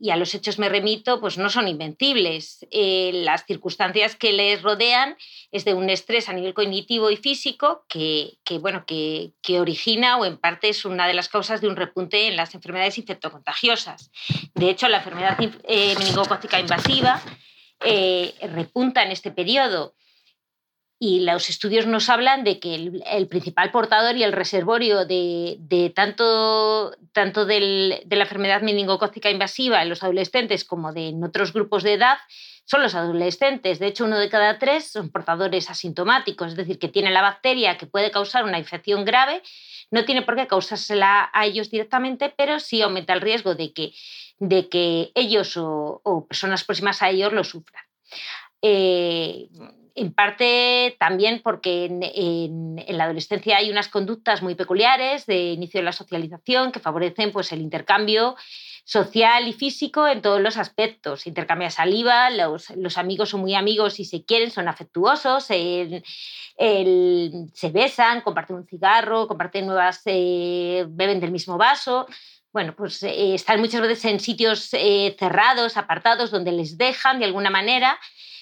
y 0.00 0.10
a 0.10 0.16
los 0.16 0.34
hechos 0.34 0.58
me 0.58 0.68
remito, 0.68 1.20
pues 1.20 1.36
no 1.36 1.50
son 1.50 1.66
invencibles. 1.66 2.64
Eh, 2.70 3.10
las 3.12 3.44
circunstancias 3.44 4.14
que 4.14 4.32
les 4.32 4.62
rodean 4.62 5.16
es 5.50 5.64
de 5.64 5.74
un 5.74 5.90
estrés 5.90 6.28
a 6.28 6.32
nivel 6.32 6.54
cognitivo 6.54 7.10
y 7.10 7.16
físico 7.16 7.84
que, 7.88 8.38
bueno, 8.60 8.84
que, 8.86 9.32
origina 9.58 10.18
o 10.18 10.24
en 10.24 10.38
parte 10.38 10.68
es 10.68 10.84
una 10.84 11.08
de 11.08 11.14
las 11.14 11.28
causas 11.28 11.60
de 11.60 11.68
un 11.68 11.76
repunte 11.76 12.28
en 12.28 12.36
las 12.36 12.54
enfermedades 12.54 12.98
infectocontagiosas. 12.98 14.10
De 14.54 14.70
hecho, 14.70 14.88
la 14.88 14.98
enfermedad 14.98 15.36
eh, 15.40 15.96
invasiva 16.60 17.22
repunta 18.40 19.02
en 19.02 19.10
este 19.10 19.32
periodo 19.32 19.94
y 20.98 21.20
los 21.20 21.50
estudios 21.50 21.86
nos 21.86 22.08
hablan 22.08 22.42
de 22.42 22.58
que 22.58 22.74
el, 22.74 23.28
principal 23.28 23.70
portador 23.70 24.16
y 24.16 24.22
el 24.22 24.32
reservorio 24.32 25.04
de, 25.04 25.92
tanto, 25.94 26.96
tanto 27.12 27.44
de 27.44 28.02
la 28.08 28.22
enfermedad 28.22 28.62
meningocócica 28.62 29.30
invasiva 29.30 29.82
en 29.82 29.90
los 29.90 30.02
adolescentes 30.02 30.64
como 30.64 30.92
de 30.92 31.08
en 31.08 31.22
otros 31.22 31.52
grupos 31.52 31.82
de 31.82 31.94
edad 31.94 32.18
son 32.64 32.82
los 32.82 32.94
adolescentes. 32.94 33.78
De 33.78 33.86
hecho, 33.86 34.04
uno 34.04 34.18
de 34.18 34.28
cada 34.28 34.58
tres 34.58 34.90
son 34.90 35.10
portadores 35.10 35.70
asintomáticos, 35.70 36.48
es 36.48 36.56
decir, 36.56 36.78
que 36.78 36.88
tienen 36.88 37.14
la 37.14 37.22
bacteria 37.22 37.78
que 37.78 37.86
puede 37.86 38.10
causar 38.10 38.44
una 38.44 38.58
infección 38.58 39.04
grave. 39.04 39.42
No 39.90 40.04
tiene 40.04 40.22
por 40.22 40.34
qué 40.34 40.48
causársela 40.48 41.30
a 41.32 41.46
ellos 41.46 41.70
directamente, 41.70 42.34
pero 42.36 42.58
sí 42.58 42.82
aumenta 42.82 43.12
el 43.12 43.20
riesgo 43.20 43.54
de 43.54 43.72
que, 43.72 43.92
de 44.38 44.68
que 44.68 45.12
ellos 45.14 45.56
o, 45.56 46.26
personas 46.28 46.64
próximas 46.64 47.02
a 47.02 47.10
ellos 47.10 47.32
lo 47.32 47.44
sufran. 47.44 47.84
Eh, 48.62 49.48
en 49.96 50.12
parte 50.12 50.94
también 51.00 51.40
porque 51.42 51.86
en, 51.86 52.76
la 52.88 53.04
adolescencia 53.04 53.56
hay 53.56 53.70
unas 53.70 53.88
conductas 53.88 54.42
muy 54.42 54.54
peculiares 54.54 55.24
de 55.26 55.52
inicio 55.52 55.80
de 55.80 55.84
la 55.84 55.92
socialización 55.92 56.70
que 56.70 56.80
favorecen 56.80 57.32
pues, 57.32 57.50
el 57.52 57.62
intercambio 57.62 58.36
social 58.84 59.48
y 59.48 59.54
físico 59.54 60.06
en 60.06 60.20
todos 60.22 60.40
los 60.40 60.58
aspectos. 60.58 61.26
Intercambia 61.26 61.70
saliva, 61.70 62.30
los, 62.30 62.70
amigos 62.98 63.30
son 63.30 63.40
muy 63.40 63.54
amigos 63.54 63.98
y 63.98 64.04
se 64.04 64.24
quieren, 64.24 64.50
son 64.50 64.68
afectuosos, 64.68 65.44
se 65.44 66.02
besan, 67.72 68.20
comparten 68.20 68.56
un 68.56 68.66
cigarro, 68.66 69.26
comparten 69.26 69.66
nuevas, 69.66 70.02
eh, 70.04 70.84
beben 70.88 71.20
del 71.20 71.32
mismo 71.32 71.56
vaso. 71.56 72.06
Bueno, 72.52 72.76
pues 72.76 73.02
eh, 73.02 73.34
están 73.34 73.60
muchas 73.60 73.80
veces 73.80 74.04
en 74.04 74.20
sitios 74.20 74.68
eh, 74.72 75.16
cerrados, 75.18 75.76
apartados, 75.76 76.30
donde 76.30 76.52
les 76.52 76.78
dejan 76.78 77.18
de 77.18 77.24
alguna 77.24 77.50
manera 77.50 77.98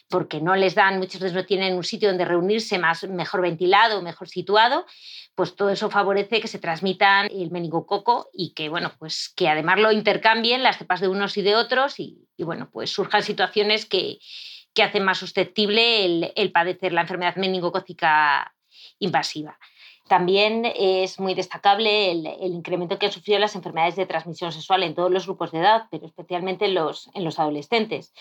porque 0.08 0.40
no 0.40 0.54
les 0.54 0.74
dan, 0.74 0.98
muchas 0.98 1.20
veces 1.20 1.34
no 1.34 1.44
tienen 1.44 1.74
un 1.74 1.84
sitio 1.84 2.08
donde 2.08 2.24
reunirse 2.24 2.78
más, 2.78 3.04
mejor 3.04 3.42
ventilado, 3.42 4.02
mejor 4.02 4.28
situado, 4.28 4.86
pues 5.34 5.56
todo 5.56 5.70
eso 5.70 5.90
favorece 5.90 6.40
que 6.40 6.48
se 6.48 6.58
transmitan 6.58 7.26
el 7.30 7.50
meningococo 7.50 8.28
y 8.32 8.54
que, 8.54 8.68
bueno, 8.68 8.92
pues 8.98 9.32
que 9.34 9.48
además 9.48 9.80
lo 9.80 9.90
intercambien 9.92 10.62
las 10.62 10.78
cepas 10.78 11.00
de 11.00 11.08
unos 11.08 11.36
y 11.36 11.42
de 11.42 11.56
otros 11.56 11.98
y, 11.98 12.26
bueno, 12.38 12.68
pues 12.70 12.90
surjan 12.90 13.22
situaciones 13.22 13.86
que, 13.86 14.18
que 14.74 14.82
hacen 14.82 15.04
más 15.04 15.18
susceptible 15.18 16.04
el, 16.04 16.32
el 16.36 16.52
padecer 16.52 16.92
la 16.92 17.02
enfermedad 17.02 17.36
meningocócica 17.36 18.54
invasiva. 18.98 19.58
También 20.06 20.70
es 20.76 21.18
muy 21.18 21.34
destacable 21.34 22.10
el, 22.10 22.52
incremento 22.52 22.98
que 22.98 23.06
han 23.06 23.12
sufrido 23.12 23.38
las 23.38 23.54
enfermedades 23.54 23.96
de 23.96 24.04
transmisión 24.04 24.52
sexual 24.52 24.82
en 24.82 24.94
todos 24.94 25.10
los 25.10 25.24
grupos 25.24 25.50
de 25.50 25.60
edad, 25.60 25.86
pero 25.90 26.06
especialmente 26.06 26.66
en 26.66 26.74
los, 26.74 27.08
en 27.14 27.24
los 27.24 27.38
adolescentes. 27.38 28.12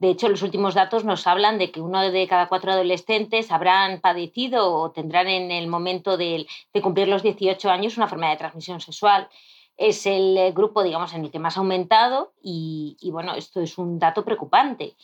De 0.00 0.08
hecho, 0.08 0.28
los 0.28 0.42
últimos 0.42 0.74
datos 0.74 1.04
nos 1.04 1.26
hablan 1.26 1.58
de 1.58 1.70
que 1.70 1.82
uno 1.82 2.10
de 2.10 2.26
cada 2.26 2.48
cuatro 2.48 2.72
adolescentes 2.72 3.50
habrán 3.50 4.00
padecido 4.00 4.74
o 4.74 4.90
tendrán 4.90 5.28
en 5.28 5.50
el 5.50 5.66
momento 5.66 6.16
de, 6.16 6.46
cumplir 6.82 7.08
los 7.08 7.22
18 7.22 7.70
años 7.70 7.98
una 7.98 8.06
enfermedad 8.06 8.32
de 8.32 8.38
transmisión 8.38 8.80
sexual. 8.80 9.28
Es 9.76 10.06
el 10.06 10.36
eh, 10.36 10.52
grupo, 10.52 10.82
digamos, 10.82 11.12
en 11.14 11.24
el 11.24 11.30
que 11.30 11.38
más 11.38 11.56
ha 11.56 11.60
aumentado 11.60 12.32
y, 12.42 12.96
bueno, 13.12 13.34
esto 13.34 13.60
es 13.60 13.76
un 13.78 13.98
dato 13.98 14.24
preocupante. 14.24 14.94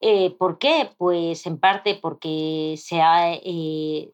Eh, 0.00 0.30
¿Por 0.38 0.58
qué? 0.58 0.90
Pues 0.96 1.46
en 1.46 1.58
parte 1.58 1.94
porque 1.94 2.74
se 2.78 3.02
ha, 3.02 3.34
eh, 3.34 4.12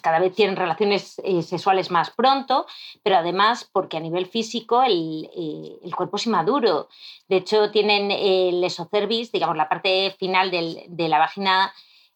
cada 0.00 0.18
vez 0.18 0.34
tienen 0.34 0.56
relaciones 0.56 1.20
eh, 1.24 1.42
sexuales 1.42 1.90
más 1.90 2.10
pronto, 2.10 2.66
pero 3.02 3.16
además 3.16 3.68
porque 3.72 3.96
a 3.96 4.00
nivel 4.00 4.26
físico 4.26 4.82
el, 4.82 5.28
eh, 5.36 5.78
el 5.82 5.94
cuerpo 5.94 6.16
es 6.16 6.26
inmaduro. 6.26 6.88
De 7.28 7.36
hecho, 7.36 7.70
tienen 7.70 8.10
el 8.10 8.62
esocervis, 8.62 9.32
digamos, 9.32 9.56
la 9.56 9.68
parte 9.68 10.14
final 10.18 10.50
del, 10.50 10.84
de 10.88 11.08
la 11.08 11.18
vagina 11.18 11.72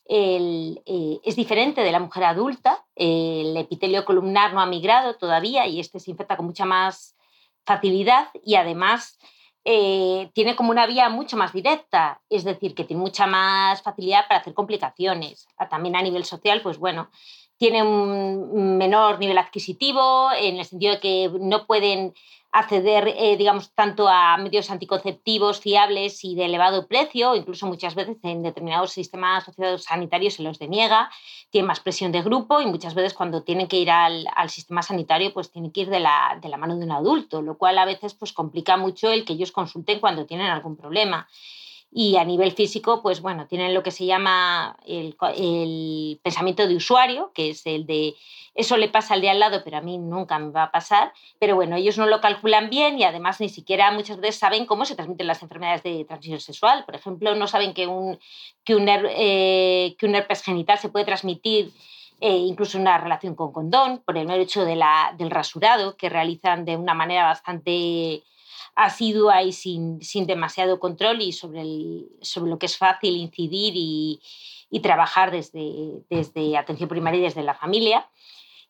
es 0.08 1.34
diferente 1.34 1.80
de 1.80 1.90
la 1.90 1.98
mujer 1.98 2.22
adulta. 2.22 2.84
El 2.94 3.56
epitelio 3.56 4.04
columnar 4.04 4.54
no 4.54 4.60
ha 4.60 4.66
migrado 4.66 5.16
todavía 5.16 5.66
y 5.66 5.80
este 5.80 5.98
se 5.98 6.12
infecta 6.12 6.36
con 6.36 6.46
mucha 6.46 6.64
más 6.64 7.16
facilidad 7.64 8.28
y 8.44 8.54
además 8.54 9.18
eh, 9.68 10.30
tiene 10.32 10.54
como 10.54 10.70
una 10.70 10.86
vía 10.86 11.08
mucho 11.08 11.36
más 11.36 11.52
directa, 11.52 12.22
es 12.30 12.44
decir, 12.44 12.72
que 12.72 12.84
tiene 12.84 13.02
mucha 13.02 13.26
más 13.26 13.82
facilidad 13.82 14.28
para 14.28 14.38
hacer 14.40 14.54
complicaciones. 14.54 15.48
Ah, 15.58 15.68
también 15.68 15.96
a 15.96 16.02
nivel 16.02 16.24
social, 16.24 16.62
pues 16.62 16.78
bueno, 16.78 17.10
tiene 17.58 17.82
un 17.82 18.76
menor 18.76 19.18
nivel 19.18 19.38
adquisitivo 19.38 20.30
en 20.32 20.58
el 20.58 20.64
sentido 20.64 20.94
de 20.94 21.00
que 21.00 21.30
no 21.40 21.66
pueden 21.66 22.14
acceder, 22.56 23.08
eh, 23.08 23.36
digamos, 23.36 23.74
tanto 23.74 24.08
a 24.08 24.36
medios 24.38 24.70
anticonceptivos 24.70 25.60
fiables 25.60 26.24
y 26.24 26.34
de 26.34 26.46
elevado 26.46 26.86
precio, 26.86 27.34
incluso 27.34 27.66
muchas 27.66 27.94
veces 27.94 28.16
en 28.22 28.42
determinados 28.42 28.92
sistemas 28.92 29.44
sanitarios 29.78 30.34
se 30.34 30.42
los 30.42 30.58
deniega, 30.58 31.10
tienen 31.50 31.66
más 31.66 31.80
presión 31.80 32.12
de 32.12 32.22
grupo 32.22 32.62
y 32.62 32.66
muchas 32.66 32.94
veces 32.94 33.12
cuando 33.12 33.42
tienen 33.42 33.68
que 33.68 33.76
ir 33.76 33.90
al, 33.90 34.26
sistema 34.48 34.82
sanitario 34.82 35.34
pues 35.34 35.50
tienen 35.50 35.70
que 35.70 35.82
ir 35.82 35.90
de 35.90 36.00
la, 36.00 36.38
de 36.40 36.48
la, 36.48 36.56
mano 36.56 36.76
de 36.76 36.84
un 36.84 36.92
adulto, 36.92 37.42
lo 37.42 37.58
cual 37.58 37.76
a 37.78 37.84
veces 37.84 38.14
pues 38.14 38.32
complica 38.32 38.78
mucho 38.78 39.10
el 39.10 39.26
que 39.26 39.34
ellos 39.34 39.52
consulten 39.52 40.00
cuando 40.00 40.24
tienen 40.24 40.46
algún 40.46 40.76
problema. 40.76 41.28
Y 41.98 42.18
a 42.18 42.24
nivel 42.24 42.52
físico, 42.52 43.00
pues 43.00 43.22
bueno, 43.22 43.46
tienen 43.46 43.72
lo 43.72 43.82
que 43.82 43.90
se 43.90 44.04
llama 44.04 44.76
el, 44.84 45.16
el, 45.34 46.20
pensamiento 46.22 46.68
de 46.68 46.76
usuario, 46.76 47.32
que 47.34 47.48
es 47.48 47.64
el 47.64 47.86
de 47.86 48.14
eso 48.54 48.76
le 48.76 48.90
pasa 48.90 49.14
al 49.14 49.22
de 49.22 49.30
al 49.30 49.40
lado, 49.40 49.62
pero 49.64 49.78
a 49.78 49.80
mí 49.80 49.96
nunca 49.96 50.38
me 50.38 50.50
va 50.50 50.64
a 50.64 50.70
pasar. 50.70 51.14
Pero 51.38 51.54
bueno, 51.54 51.76
ellos 51.76 51.96
no 51.96 52.04
lo 52.04 52.20
calculan 52.20 52.68
bien 52.68 52.98
y 52.98 53.04
además 53.04 53.40
ni 53.40 53.48
siquiera 53.48 53.90
muchas 53.92 54.20
veces 54.20 54.36
saben 54.36 54.66
cómo 54.66 54.84
se 54.84 54.94
transmiten 54.94 55.26
las 55.26 55.42
enfermedades 55.42 55.84
de 55.84 56.04
transmisión 56.04 56.40
sexual. 56.40 56.84
Por 56.84 56.96
ejemplo, 56.96 57.34
no 57.34 57.46
saben 57.46 57.72
que 57.72 57.86
un, 57.86 58.18
que 58.62 58.74
un, 58.74 58.86
eh, 58.90 59.96
que 59.98 60.04
un 60.04 60.16
herpes 60.16 60.42
genital 60.42 60.78
se 60.78 60.90
puede 60.90 61.06
transmitir 61.06 61.72
eh, 62.20 62.36
incluso 62.36 62.76
en 62.76 62.82
una 62.82 62.98
relación 62.98 63.34
con 63.34 63.52
condón, 63.52 64.02
por 64.04 64.18
el 64.18 64.26
mero 64.26 64.42
hecho 64.42 64.66
del 64.66 64.82
rasurado, 65.30 65.96
que 65.96 66.10
realizan 66.10 66.66
de 66.66 66.76
una 66.76 66.92
manera 66.92 67.24
bastante 67.24 68.22
asidua 68.76 69.42
y 69.42 69.52
sin, 69.52 70.00
sin 70.02 70.26
demasiado 70.26 70.78
control 70.78 71.22
y 71.22 71.32
sobre, 71.32 71.62
el, 71.62 72.08
sobre 72.20 72.50
lo 72.50 72.58
que 72.58 72.66
es 72.66 72.76
fácil 72.76 73.16
incidir 73.16 73.72
y, 73.74 74.20
y 74.70 74.80
trabajar 74.80 75.30
desde, 75.30 76.04
desde 76.08 76.56
atención 76.56 76.88
primaria 76.88 77.20
y 77.20 77.24
desde 77.24 77.42
la 77.42 77.54
familia. 77.54 78.08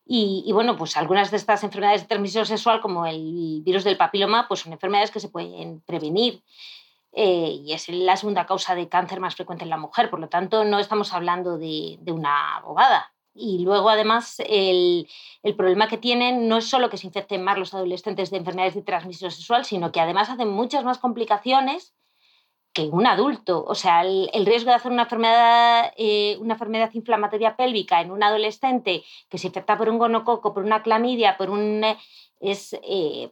Y, 0.09 0.45
y, 0.47 0.53
bueno, 0.53 0.77
pues 0.77 0.97
algunas 0.97 1.33
de 1.33 1.37
estas 1.37 1.65
enfermedades 1.65 2.03
de 2.03 2.07
transmisión 2.07 2.47
sexual, 2.47 2.81
como 2.81 3.07
el 3.07 3.61
virus 3.65 3.83
del 3.83 3.97
papiloma, 3.97 4.47
pues 4.47 4.61
son 4.61 4.73
enfermedades 4.73 5.11
que 5.11 5.19
se 5.19 5.29
pueden 5.29 5.81
prevenir. 5.81 6.45
Eh, 7.13 7.63
y 7.65 7.73
es 7.73 7.89
la 7.89 8.17
segunda 8.17 8.47
causa 8.47 8.77
de 8.77 8.89
cáncer 8.89 9.19
más 9.19 9.35
frecuente 9.35 9.65
en 9.65 9.71
la 9.71 9.79
mujer. 9.79 10.09
Por 10.09 10.21
lo 10.21 10.29
tanto, 10.29 10.65
no 10.65 10.79
estamos 10.79 11.13
hablando 11.13 11.59
de, 11.59 11.97
de 12.01 12.13
una 12.13 12.61
bobada. 12.65 13.13
Y 13.39 13.59
luego, 13.61 13.91
además, 13.91 14.37
el, 14.47 15.09
el, 15.43 15.57
problema 15.57 15.89
que 15.89 15.99
tienen 15.99 16.49
no 16.49 16.57
es 16.59 16.69
solo 16.69 16.91
que 16.91 16.97
se 16.97 17.07
infecten 17.07 17.45
más 17.45 17.59
los 17.59 17.75
adolescentes 17.75 18.31
de 18.31 18.39
enfermedades 18.39 18.75
de 18.75 18.83
transmisión 18.83 19.31
sexual, 19.31 19.65
sino 19.65 19.93
que 19.93 20.01
además 20.01 20.31
hacen 20.31 20.49
muchas 20.49 20.85
más 20.85 20.99
complicaciones 20.99 21.95
que 22.77 22.83
un 22.83 23.07
adulto. 23.07 23.65
O 23.67 23.75
sea, 23.75 24.03
el, 24.03 24.45
riesgo 24.45 24.69
de 24.71 24.77
hacer 24.77 24.93
una 24.93 25.05
enfermedad, 25.05 25.93
eh, 25.97 26.37
una 26.41 26.55
enfermedad 26.55 26.91
inflamatoria 26.93 27.57
pélvica 27.57 28.03
en 28.03 28.11
un 28.11 28.23
adolescente 28.23 29.03
que 29.31 29.39
se 29.39 29.47
infecta 29.47 29.79
por 29.79 29.89
un 29.89 29.99
gonococo, 29.99 30.53
por 30.53 30.63
una 30.63 30.83
clamidia, 30.83 31.39
por 31.39 31.49
un 31.49 31.83
es, 32.39 32.77
eh, 32.83 33.31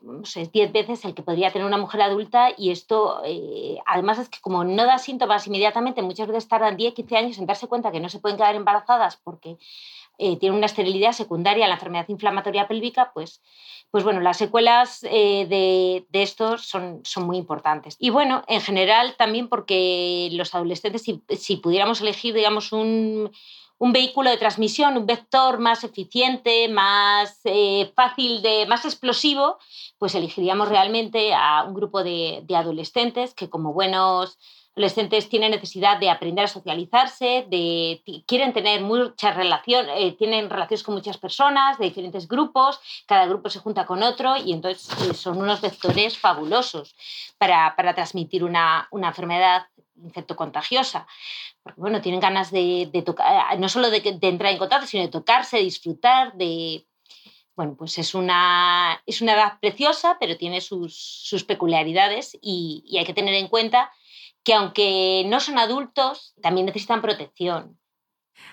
10 0.50 0.72
veces 0.72 1.04
el 1.04 1.14
que 1.14 1.22
podría 1.22 1.52
tener 1.52 1.66
una 1.66 1.76
mujer 1.76 2.00
adulta 2.00 2.48
y 2.56 2.70
esto, 2.70 3.20
eh, 3.24 3.76
además 3.84 4.18
es 4.18 4.30
que 4.30 4.40
como 4.40 4.64
no 4.64 4.86
da 4.86 4.98
síntomas 4.98 5.46
inmediatamente, 5.46 6.00
muchas 6.00 6.26
veces 6.26 6.48
tardan 6.48 6.78
10, 6.78 6.94
15 6.94 7.16
años 7.18 7.38
en 7.38 7.44
darse 7.44 7.68
cuenta 7.68 7.92
que 7.92 8.00
no 8.00 8.08
se 8.08 8.20
pueden 8.20 8.38
quedar 8.38 8.54
embarazadas 8.54 9.18
porque 9.22 9.58
eh, 10.18 10.38
tienen 10.38 10.56
una 10.56 10.66
esterilidad 10.66 11.12
secundaria 11.12 11.64
a 11.64 11.68
la 11.68 11.74
enfermedad 11.74 12.08
inflamatoria 12.08 12.68
pélvica, 12.68 13.10
pues, 13.14 13.42
pues 13.90 14.04
bueno, 14.04 14.20
las 14.20 14.36
secuelas 14.36 15.04
eh, 15.04 15.46
de, 15.48 16.06
de 16.08 16.22
esto 16.22 16.58
son, 16.58 17.00
son 17.04 17.26
muy 17.26 17.36
importantes. 17.36 17.96
Y 17.98 18.10
bueno, 18.10 18.44
en 18.48 18.60
general 18.60 19.14
también 19.16 19.48
porque 19.48 20.28
los 20.32 20.54
adolescentes, 20.54 21.02
si, 21.02 21.22
si 21.36 21.56
pudiéramos 21.56 22.00
elegir, 22.00 22.34
digamos, 22.34 22.72
un 22.72 23.30
un 23.78 23.92
vehículo 23.92 24.30
de 24.30 24.36
transmisión, 24.36 24.96
un 24.96 25.06
vector 25.06 25.58
más 25.58 25.84
eficiente, 25.84 26.68
más 26.68 27.40
eh, 27.44 27.92
fácil, 27.94 28.40
de, 28.42 28.66
más 28.66 28.84
explosivo, 28.84 29.58
pues 29.98 30.14
elegiríamos 30.14 30.68
realmente 30.68 31.34
a 31.34 31.64
un 31.64 31.74
grupo 31.74 32.04
de, 32.04 32.44
adolescentes 32.54 33.34
que 33.34 33.50
como 33.50 33.72
buenos 33.72 34.38
adolescentes 34.76 35.28
tienen 35.28 35.52
necesidad 35.52 35.98
de 35.98 36.10
aprender 36.10 36.46
a 36.46 36.48
socializarse, 36.48 37.46
de, 37.48 38.02
quieren 38.26 38.52
tener 38.52 38.80
muchas 38.80 39.36
relaciones, 39.36 39.94
eh, 39.96 40.12
tienen 40.18 40.50
relaciones 40.50 40.82
con 40.82 40.94
muchas 40.94 41.16
personas 41.16 41.78
de 41.78 41.84
diferentes 41.84 42.26
grupos, 42.26 42.80
cada 43.06 43.26
grupo 43.26 43.48
se 43.50 43.60
junta 43.60 43.86
con 43.86 44.02
otro 44.02 44.36
y 44.36 44.52
entonces 44.52 44.88
eh, 45.02 45.14
son 45.14 45.40
unos 45.40 45.60
vectores 45.60 46.18
fabulosos 46.18 46.96
para, 47.38 47.74
transmitir 47.94 48.42
una, 48.42 48.88
una 48.90 49.08
enfermedad 49.08 49.66
infectocontagiosa 50.02 51.06
porque 51.64 51.80
bueno, 51.80 52.02
tienen 52.02 52.20
ganas 52.20 52.50
de, 52.50 52.90
tocar, 53.06 53.58
no 53.58 53.70
solo 53.70 53.90
de, 53.90 54.02
entrar 54.20 54.52
en 54.52 54.58
contacto, 54.58 54.86
sino 54.86 55.02
de 55.02 55.08
tocarse, 55.08 55.58
disfrutar, 55.58 56.34
de... 56.34 56.86
Bueno, 57.56 57.74
pues 57.78 57.98
es 57.98 58.14
una, 58.14 59.00
es 59.06 59.22
una 59.22 59.34
edad 59.34 59.60
preciosa, 59.60 60.16
pero 60.20 60.36
tiene 60.36 60.60
sus, 60.60 61.44
peculiaridades 61.46 62.36
y 62.42 62.84
hay 62.98 63.04
que 63.06 63.14
tener 63.14 63.32
en 63.34 63.48
cuenta 63.48 63.92
que 64.44 64.54
aunque 64.54 65.24
no 65.26 65.40
son 65.40 65.58
adultos, 65.58 66.34
también 66.42 66.66
necesitan 66.66 67.02
protección. 67.02 67.78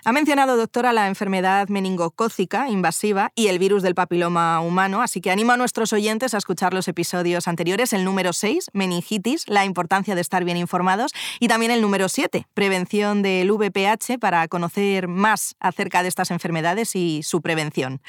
Ha 0.03 0.11
mencionado, 0.11 0.57
doctora, 0.57 0.93
la 0.93 1.07
enfermedad 1.07 1.67
meningocócica 1.67 2.69
invasiva 2.69 3.31
y 3.35 3.47
el 3.47 3.59
virus 3.59 3.83
del 3.83 3.95
papiloma 3.95 4.59
humano, 4.61 5.01
así 5.01 5.21
que 5.21 5.31
animo 5.31 5.51
a 5.51 5.57
nuestros 5.57 5.93
oyentes 5.93 6.33
a 6.33 6.37
escuchar 6.37 6.73
los 6.73 6.87
episodios 6.87 7.47
anteriores, 7.47 7.93
el 7.93 8.03
número 8.03 8.33
6, 8.33 8.71
meningitis, 8.73 9.47
la 9.47 9.65
importancia 9.65 10.15
de 10.15 10.21
estar 10.21 10.43
bien 10.43 10.57
informados, 10.57 11.11
y 11.39 11.47
también 11.47 11.71
el 11.71 11.81
número 11.81 12.09
7, 12.09 12.47
prevención 12.53 13.21
del 13.21 13.51
VPH, 13.51 14.17
para 14.19 14.47
conocer 14.47 15.07
más 15.07 15.55
acerca 15.59 16.01
de 16.01 16.09
estas 16.09 16.31
enfermedades 16.31 16.95
y 16.95 17.21
su 17.23 17.41
prevención. 17.41 18.01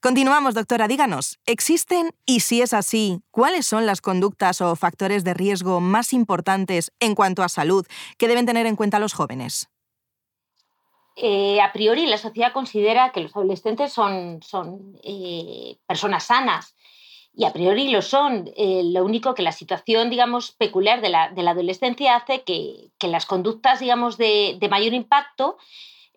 Continuamos, 0.00 0.54
doctora, 0.54 0.88
díganos, 0.88 1.38
¿existen 1.46 2.12
y 2.24 2.40
si 2.40 2.62
es 2.62 2.72
así, 2.72 3.20
cuáles 3.30 3.66
son 3.66 3.86
las 3.86 4.00
conductas 4.00 4.60
o 4.60 4.74
factores 4.74 5.22
de 5.22 5.34
riesgo 5.34 5.80
más 5.80 6.12
importantes 6.12 6.92
en 6.98 7.14
cuanto 7.14 7.42
a 7.42 7.48
salud 7.48 7.86
que 8.18 8.28
deben 8.28 8.46
tener 8.46 8.66
en 8.66 8.76
cuenta 8.76 8.98
los 8.98 9.12
jóvenes? 9.12 9.68
Eh, 11.18 11.62
a 11.62 11.72
priori 11.72 12.04
la 12.04 12.18
sociedad 12.18 12.52
considera 12.52 13.10
que 13.10 13.22
los 13.22 13.34
adolescentes 13.34 13.90
son, 13.90 14.42
son 14.42 14.98
eh, 15.02 15.78
personas 15.86 16.24
sanas 16.24 16.76
y 17.34 17.46
a 17.46 17.54
priori 17.54 17.88
lo 17.88 18.02
son. 18.02 18.50
Eh, 18.54 18.82
lo 18.84 19.02
único 19.02 19.34
que 19.34 19.42
la 19.42 19.52
situación, 19.52 20.10
digamos, 20.10 20.52
peculiar 20.52 21.00
de 21.00 21.08
la, 21.08 21.30
de 21.30 21.42
la 21.42 21.52
adolescencia 21.52 22.16
hace 22.16 22.42
que, 22.42 22.90
que, 22.98 23.08
las 23.08 23.24
conductas, 23.24 23.80
digamos, 23.80 24.18
de, 24.18 24.58
de 24.60 24.68
mayor 24.68 24.92
impacto 24.92 25.56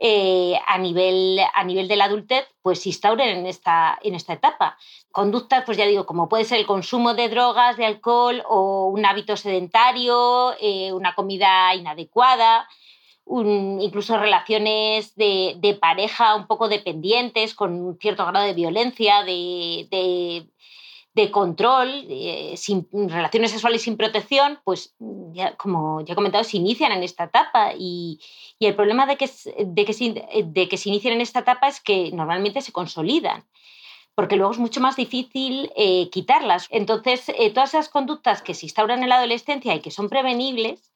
a, 0.01 0.77
nivel, 0.77 1.39
a 1.53 1.63
nivel 1.65 1.89
de 1.89 1.97
la 1.97 2.05
adultez, 2.05 2.47
pues 2.61 2.81
se 2.81 2.89
instauren 2.89 3.37
en 3.37 3.45
esta, 3.45 3.99
en 4.01 4.15
esta 4.15 4.31
etapa. 4.31 4.77
Conductas, 5.11 5.63
pues 5.65 5.77
ya 5.77 5.85
digo, 5.85 6.05
como 6.05 6.29
puede 6.29 6.45
ser 6.45 6.59
el 6.59 6.65
consumo 6.65 7.15
de 7.15 7.27
drogas, 7.27 7.75
de 7.75 7.85
alcohol 7.85 8.41
o 8.47 8.87
un 8.87 9.05
hábito 9.05 9.35
sedentario, 9.35 10.55
una 10.93 11.15
comida 11.15 11.75
inadecuada, 11.75 12.65
incluso 13.29 14.17
relaciones 14.17 15.15
de, 15.15 15.77
pareja 15.79 16.35
un 16.35 16.47
poco 16.47 16.67
dependientes, 16.67 17.53
con 17.53 17.73
un 17.73 17.97
cierto 17.99 18.25
grado 18.25 18.45
de 18.45 18.53
violencia, 18.53 19.23
de, 19.23 20.47
control, 21.31 22.07
sin, 22.55 22.87
relaciones 23.09 23.51
sexuales 23.51 23.81
sin 23.81 23.97
protección, 23.97 24.59
pues 24.63 24.95
ya, 25.33 25.55
como 25.57 26.01
ya 26.01 26.13
he 26.13 26.15
comentado, 26.15 26.43
se 26.45 26.57
inician 26.57 26.93
en 26.93 27.03
esta 27.03 27.25
etapa. 27.25 27.73
Y, 27.77 28.19
el 28.59 28.75
problema 28.75 29.05
de 29.05 29.15
que, 29.15 29.27
que 29.27 29.93
se, 29.93 30.43
de 30.45 30.67
que 30.69 30.77
se 30.77 30.89
inician 30.89 31.13
en 31.13 31.21
esta 31.21 31.39
etapa 31.39 31.67
es 31.67 31.81
que 31.81 32.11
normalmente 32.11 32.61
se 32.61 32.71
consolidan 32.71 33.45
porque 34.19 34.35
luego 34.35 34.51
es 34.51 34.57
mucho 34.57 34.81
más 34.81 34.97
difícil 34.97 35.71
eh, 35.77 36.09
quitarlas. 36.09 36.67
Entonces, 36.71 37.29
eh, 37.29 37.51
todas 37.51 37.69
esas 37.69 37.87
conductas 37.87 38.41
que 38.41 38.53
se 38.53 38.65
instauran 38.65 39.01
en 39.01 39.07
la 39.07 39.15
adolescencia 39.15 39.73
y 39.73 39.79
que 39.79 39.91
son 39.91 40.09
prevenibles, 40.09 40.88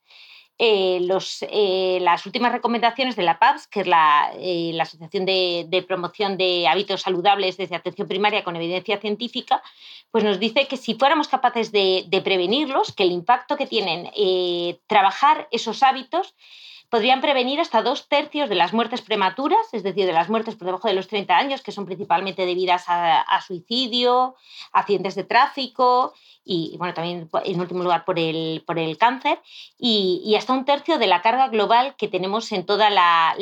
eh, 0.60 1.02
eh, 1.42 1.98
las 2.02 2.26
últimas 2.26 2.52
recomendaciones 2.52 3.16
de 3.16 3.24
la 3.24 3.40
PAPS, 3.40 3.68
que 3.68 3.82
es 3.82 3.88
la, 3.88 4.32
eh, 4.36 4.78
Asociación 4.80 5.26
de, 5.26 5.86
Promoción 5.88 6.38
de 6.38 6.68
Hábitos 6.68 7.02
Saludables 7.02 7.58
desde 7.58 7.76
Atención 7.76 8.08
Primaria 8.08 8.44
con 8.44 8.56
Evidencia 8.56 9.00
Científica, 9.00 9.64
pues 10.12 10.24
nos 10.24 10.40
dice 10.40 10.68
que 10.68 10.78
si 10.78 10.94
fuéramos 10.94 11.28
capaces 11.28 11.72
de, 11.72 12.22
prevenirlos, 12.24 12.92
que 12.94 13.04
el 13.04 13.12
impacto 13.12 13.58
que 13.58 13.66
tienen 13.66 14.10
trabajar 14.88 15.48
esos 15.52 15.82
hábitos 15.82 16.36
podrían 16.94 17.22
prevenir 17.22 17.60
hasta 17.60 17.82
dos 17.82 18.08
tercios 18.08 18.50
de 18.50 18.54
las 18.54 18.72
muertes 18.72 19.02
prematuras, 19.02 19.66
es 19.72 19.82
decir, 19.82 20.06
de 20.06 20.14
las 20.14 20.30
muertes 20.30 20.54
por 20.54 20.68
debajo 20.68 20.88
de 20.88 20.94
los 20.94 21.08
30 21.08 21.36
años, 21.36 21.64
que 21.64 21.72
son 21.72 21.88
principalmente 21.88 22.46
debidas 22.46 22.84
a, 22.88 23.42
suicidio, 23.42 24.36
accidentes 24.72 25.16
de 25.16 25.24
tráfico 25.24 26.14
y, 26.46 26.76
bueno, 26.78 26.94
también 26.94 27.30
en 27.46 27.60
último 27.60 27.84
lugar 27.84 28.06
por 28.06 28.20
el, 28.20 28.64
por 28.68 28.78
el 28.78 28.98
cáncer, 28.98 29.40
y, 29.80 30.36
hasta 30.38 30.54
un 30.54 30.66
tercio 30.66 31.00
de 31.00 31.08
la 31.08 31.22
carga 31.22 31.48
global 31.48 31.96
que 31.98 32.10
tenemos 32.10 32.52
en 32.52 32.66
toda 32.66 32.90
la, 32.92 33.34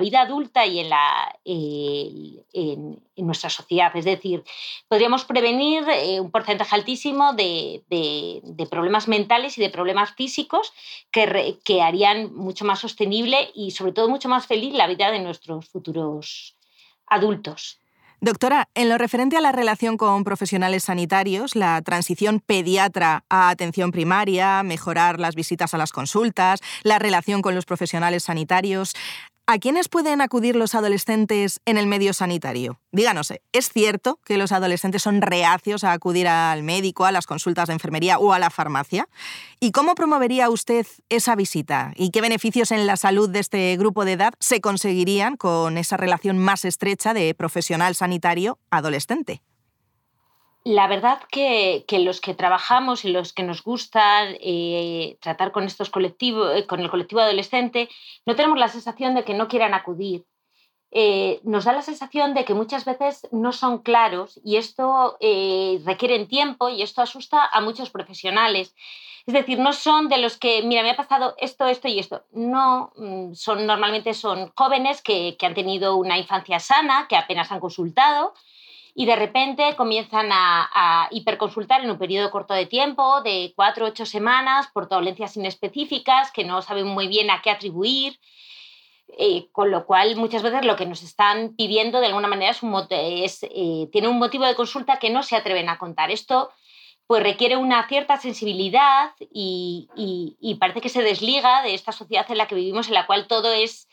vida 0.00 0.22
adulta 0.22 0.66
y 0.66 0.80
en, 0.80 0.90
la, 0.90 1.38
en, 1.44 3.00
nuestra 3.16 3.48
sociedad. 3.48 3.94
Es 3.94 4.04
decir, 4.04 4.42
podríamos 4.88 5.24
prevenir 5.24 5.84
eh, 5.88 6.20
un 6.20 6.32
porcentaje 6.32 6.74
altísimo 6.74 7.32
de, 7.32 7.84
problemas 8.68 9.06
mentales 9.06 9.56
y 9.56 9.60
de 9.60 9.70
problemas 9.70 10.12
físicos 10.14 10.72
que, 11.12 11.58
que 11.64 11.82
harían 11.82 12.34
mucho 12.34 12.64
más 12.64 12.81
sostenible 12.82 13.50
y 13.54 13.70
sobre 13.70 13.92
todo 13.92 14.08
mucho 14.08 14.28
más 14.28 14.46
feliz 14.46 14.74
la 14.74 14.86
vida 14.86 15.10
de 15.10 15.20
nuestros 15.20 15.68
futuros 15.70 16.56
adultos. 17.06 17.78
Doctora, 18.24 18.68
en 18.76 18.88
lo 18.88 18.98
referente 18.98 19.36
a 19.36 19.40
la 19.40 19.50
relación 19.50 19.96
con 19.96 20.22
profesionales 20.22 20.84
sanitarios, 20.84 21.56
la 21.56 21.82
transición 21.82 22.38
pediatra 22.38 23.24
a 23.28 23.48
atención 23.48 23.90
primaria, 23.90 24.62
mejorar 24.62 25.18
las 25.18 25.34
visitas 25.34 25.74
a 25.74 25.78
las 25.78 25.90
consultas, 25.90 26.60
la 26.84 27.00
relación 27.00 27.42
con 27.42 27.56
los 27.56 27.64
profesionales 27.64 28.22
sanitarios, 28.22 28.94
¿A 29.48 29.58
quiénes 29.58 29.88
pueden 29.88 30.20
acudir 30.20 30.54
los 30.54 30.76
adolescentes 30.76 31.60
en 31.64 31.76
el 31.76 31.88
medio 31.88 32.12
sanitario? 32.12 32.78
Díganos, 32.92 33.32
¿es 33.52 33.68
cierto 33.70 34.20
que 34.24 34.38
los 34.38 34.52
adolescentes 34.52 35.02
son 35.02 35.20
reacios 35.20 35.82
a 35.82 35.92
acudir 35.92 36.28
al 36.28 36.62
médico, 36.62 37.06
a 37.06 37.12
las 37.12 37.26
consultas 37.26 37.66
de 37.66 37.72
enfermería 37.72 38.18
o 38.18 38.32
a 38.32 38.38
la 38.38 38.50
farmacia? 38.50 39.08
¿Y 39.58 39.72
cómo 39.72 39.96
promovería 39.96 40.48
usted 40.48 40.86
esa 41.08 41.34
visita? 41.34 41.92
¿Y 41.96 42.10
qué 42.10 42.20
beneficios 42.20 42.70
en 42.70 42.86
la 42.86 42.96
salud 42.96 43.28
de 43.28 43.40
este 43.40 43.76
grupo 43.76 44.04
de 44.04 44.12
edad 44.12 44.32
se 44.38 44.60
conseguirían 44.60 45.36
con 45.36 45.76
esa 45.76 45.96
relación 45.96 46.38
más 46.38 46.64
estrecha 46.64 47.12
de 47.12 47.34
profesional 47.34 47.96
sanitario 47.96 48.60
adolescente? 48.70 49.42
La 50.64 50.86
verdad 50.86 51.20
que, 51.30 51.84
los 51.90 52.20
que 52.20 52.34
trabajamos 52.34 53.04
y 53.04 53.10
los 53.10 53.32
que 53.32 53.42
nos 53.42 53.64
gusta 53.64 54.30
eh, 54.30 55.16
tratar 55.20 55.50
con 55.50 55.64
estos 55.64 55.90
colectivos, 55.90 56.56
eh, 56.56 56.66
con 56.66 56.78
el 56.80 56.90
colectivo 56.90 57.20
adolescente, 57.20 57.88
no 58.26 58.36
tenemos 58.36 58.58
la 58.58 58.68
sensación 58.68 59.14
de 59.14 59.24
que 59.24 59.34
no 59.34 59.48
quieran 59.48 59.74
acudir. 59.74 60.24
Eh, 60.92 61.40
nos 61.42 61.64
da 61.64 61.72
la 61.72 61.82
sensación 61.82 62.34
de 62.34 62.44
que 62.44 62.54
muchas 62.54 62.84
veces 62.84 63.26
no 63.32 63.52
son 63.52 63.78
claros 63.78 64.38
y 64.44 64.56
esto 64.56 65.16
requiere 65.84 66.26
tiempo 66.26 66.68
y 66.68 66.82
esto 66.82 67.00
asusta 67.00 67.44
a 67.44 67.60
muchos 67.60 67.90
profesionales. 67.90 68.76
Es 69.26 69.34
decir, 69.34 69.58
no 69.58 69.72
son 69.72 70.08
de 70.08 70.18
los 70.18 70.36
que, 70.36 70.62
mira, 70.62 70.82
me 70.82 70.90
ha 70.90 70.96
pasado 70.96 71.34
esto, 71.38 71.66
esto 71.66 71.88
y 71.88 71.98
esto. 71.98 72.24
No, 72.32 72.92
mm, 72.96 73.34
son 73.34 73.66
normalmente 73.66 74.14
son 74.14 74.52
jóvenes 74.54 75.00
que, 75.00 75.36
que 75.38 75.46
han 75.46 75.54
tenido 75.54 75.96
una 75.96 76.18
infancia 76.18 76.60
sana, 76.60 77.06
que 77.08 77.16
apenas 77.16 77.50
han 77.50 77.60
consultado 77.60 78.34
y 78.94 79.06
de 79.06 79.16
repente 79.16 79.74
comienzan 79.76 80.28
a, 80.32 81.08
hiperconsultar 81.10 81.82
en 81.82 81.90
un 81.90 81.98
periodo 81.98 82.30
corto 82.30 82.54
de 82.54 82.66
tiempo, 82.66 83.22
de 83.22 83.52
cuatro 83.56 83.86
o 83.86 83.88
ocho 83.88 84.04
semanas, 84.04 84.68
por 84.72 84.88
dolencias 84.88 85.36
inespecíficas 85.36 86.30
que 86.30 86.44
no 86.44 86.62
saben 86.62 86.86
muy 86.86 87.08
bien 87.08 87.30
a 87.30 87.40
qué 87.42 87.50
atribuir. 87.50 88.18
Eh, 89.18 89.48
con 89.52 89.70
lo 89.70 89.84
cual, 89.84 90.16
muchas 90.16 90.42
veces 90.42 90.64
lo 90.64 90.74
que 90.74 90.86
nos 90.86 91.02
están 91.02 91.54
pidiendo 91.54 92.00
de 92.00 92.06
alguna 92.06 92.28
manera 92.28 92.50
es, 92.50 92.62
un, 92.62 92.74
eh, 92.90 93.88
tiene 93.92 94.08
un 94.08 94.18
motivo 94.18 94.46
de 94.46 94.54
consulta 94.54 94.98
que 94.98 95.10
no 95.10 95.22
se 95.22 95.36
atreven 95.36 95.68
a 95.68 95.78
contar. 95.78 96.10
Esto 96.10 96.50
pues 97.06 97.22
requiere 97.22 97.56
una 97.56 97.86
cierta 97.88 98.16
sensibilidad 98.18 99.10
y, 99.30 100.56
parece 100.58 100.80
que 100.80 100.88
se 100.88 101.02
desliga 101.02 101.62
de 101.62 101.74
esta 101.74 101.92
sociedad 101.92 102.24
en 102.30 102.38
la 102.38 102.46
que 102.46 102.54
vivimos, 102.54 102.88
en 102.88 102.94
la 102.94 103.06
cual 103.06 103.26
todo 103.26 103.52
es 103.52 103.86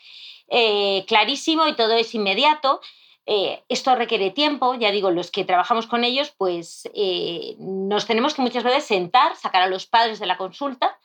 eh, 0.48 1.04
clarísimo 1.06 1.66
y 1.66 1.76
todo 1.76 1.92
es 1.92 2.14
inmediato 2.14 2.80
eh, 3.26 3.62
esto 3.68 3.94
requiere 3.94 4.30
tiempo, 4.30 4.74
ya 4.74 4.90
digo, 4.90 5.10
los 5.10 5.30
que 5.30 5.44
trabajamos 5.44 5.86
con 5.86 6.04
ellos, 6.04 6.32
pues 6.36 6.88
eh, 6.94 7.54
nos 7.58 8.06
tenemos 8.06 8.34
que 8.34 8.42
muchas 8.42 8.64
veces 8.64 8.84
sentar, 8.84 9.36
sacar 9.36 9.62
a 9.62 9.68
los 9.68 9.86
padres 9.86 10.18
de 10.18 10.26
la 10.26 10.36
consulta 10.36 10.98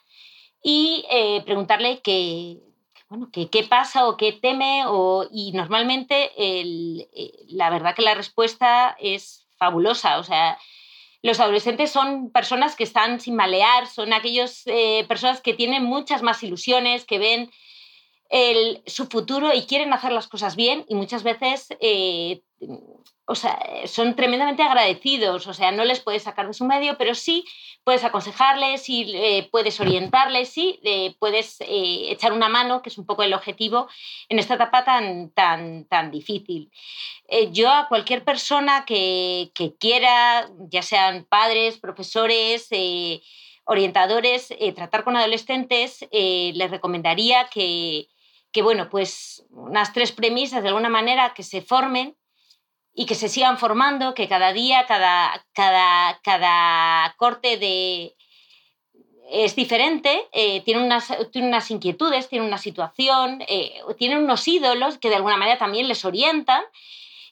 y 0.64 1.06
eh, 1.12 1.42
preguntarle 1.46 2.02
qué, 2.02 2.62
pasa 3.70 4.08
o 4.08 4.18
qué 4.18 4.32
teme. 4.32 4.86
O, 4.88 5.28
y 5.32 5.52
normalmente 5.52 6.32
la 7.50 7.70
verdad 7.70 7.94
que 7.94 8.02
la 8.02 8.16
respuesta 8.16 8.96
es 9.00 9.48
fabulosa. 9.58 10.18
O 10.18 10.24
sea, 10.24 10.58
los 11.22 11.40
adolescentes 11.40 11.92
son 11.92 12.32
personas 12.32 12.76
que 12.76 12.84
están 12.84 13.20
sin 13.20 13.36
malear, 13.36 13.88
son 13.88 14.14
aquellas 14.14 14.64
personas 15.08 15.42
que 15.42 15.54
tienen 15.54 15.84
muchas 15.84 16.24
más 16.24 16.42
ilusiones, 16.42 17.06
que 17.06 17.20
ven 17.20 17.52
su 18.86 19.06
futuro 19.06 19.54
y 19.54 19.66
quieren 19.66 19.94
hacer 19.94 20.12
las 20.12 20.28
cosas 20.28 20.56
bien 20.56 20.86
y 20.88 20.96
muchas 20.96 21.24
veces 21.24 21.68
eh, 21.80 22.42
o 23.28 23.34
sea, 23.34 23.58
son 23.88 24.16
tremendamente 24.16 24.62
agradecidos, 24.62 25.48
o 25.48 25.54
sea, 25.54 25.72
no 25.72 25.84
les 25.84 26.00
puedes 26.00 26.24
sacar 26.24 26.46
de 26.48 26.54
su 26.54 26.64
medio, 26.64 26.96
pero 26.98 27.16
sí 27.16 27.44
puedes 27.84 28.04
aconsejarles, 28.04 28.88
y 28.88 29.16
eh, 29.16 29.50
puedes 29.52 29.80
orientarles, 29.80 30.50
sí 30.50 30.80
eh, 30.84 31.16
puedes 31.18 31.58
echar 31.60 32.34
una 32.34 32.50
mano, 32.50 32.84
que 32.84 32.90
es 32.90 32.98
un 33.00 33.06
poco 33.06 33.24
el 33.24 33.34
objetivo 33.34 33.88
en 34.30 34.38
esta 34.38 34.56
etapa 34.56 34.84
tan, 34.86 35.32
tan, 35.32 35.86
tan 35.86 36.12
difícil. 36.12 36.72
yo 37.52 37.72
a 37.72 37.88
cualquier 37.88 38.24
persona 38.24 38.86
que, 38.86 39.52
que, 39.56 39.76
quiera, 39.76 40.48
ya 40.70 40.84
sean 40.84 41.26
padres, 41.26 41.80
profesores, 41.80 42.70
orientadores, 43.66 44.54
tratar 44.76 45.04
con 45.04 45.18
adolescentes, 45.18 46.08
les 46.12 46.72
recomendaría 46.72 47.48
que, 47.52 48.08
que, 48.56 48.62
bueno, 48.62 48.90
pues 48.90 49.46
unas 49.50 49.92
tres 49.92 50.14
premisas 50.14 50.64
de 50.64 50.70
alguna 50.70 50.88
manera 50.88 51.34
que 51.34 51.44
se 51.44 51.62
formen 51.62 52.16
y 52.94 53.06
que 53.06 53.14
se 53.14 53.28
sigan 53.28 53.58
formando, 53.58 54.14
que 54.14 54.30
cada 54.30 54.54
día, 54.54 54.86
cada, 54.88 55.46
cada, 55.52 56.22
cada 56.24 57.14
corte 57.18 57.58
de, 57.58 58.16
es 59.30 59.58
diferente, 59.58 60.30
eh, 60.32 60.62
tiene, 60.62 60.86
unas, 60.86 61.14
tiene, 61.34 61.50
unas, 61.50 61.70
inquietudes, 61.70 62.30
tiene 62.30 62.48
una 62.48 62.58
situación, 62.58 63.44
eh, 63.50 63.82
tiene 63.98 64.18
unos 64.18 64.48
ídolos 64.48 65.00
que 65.00 65.10
de 65.10 65.18
alguna 65.18 65.36
manera 65.36 65.58
también 65.58 65.90
les 65.90 66.06
orientan 66.06 66.64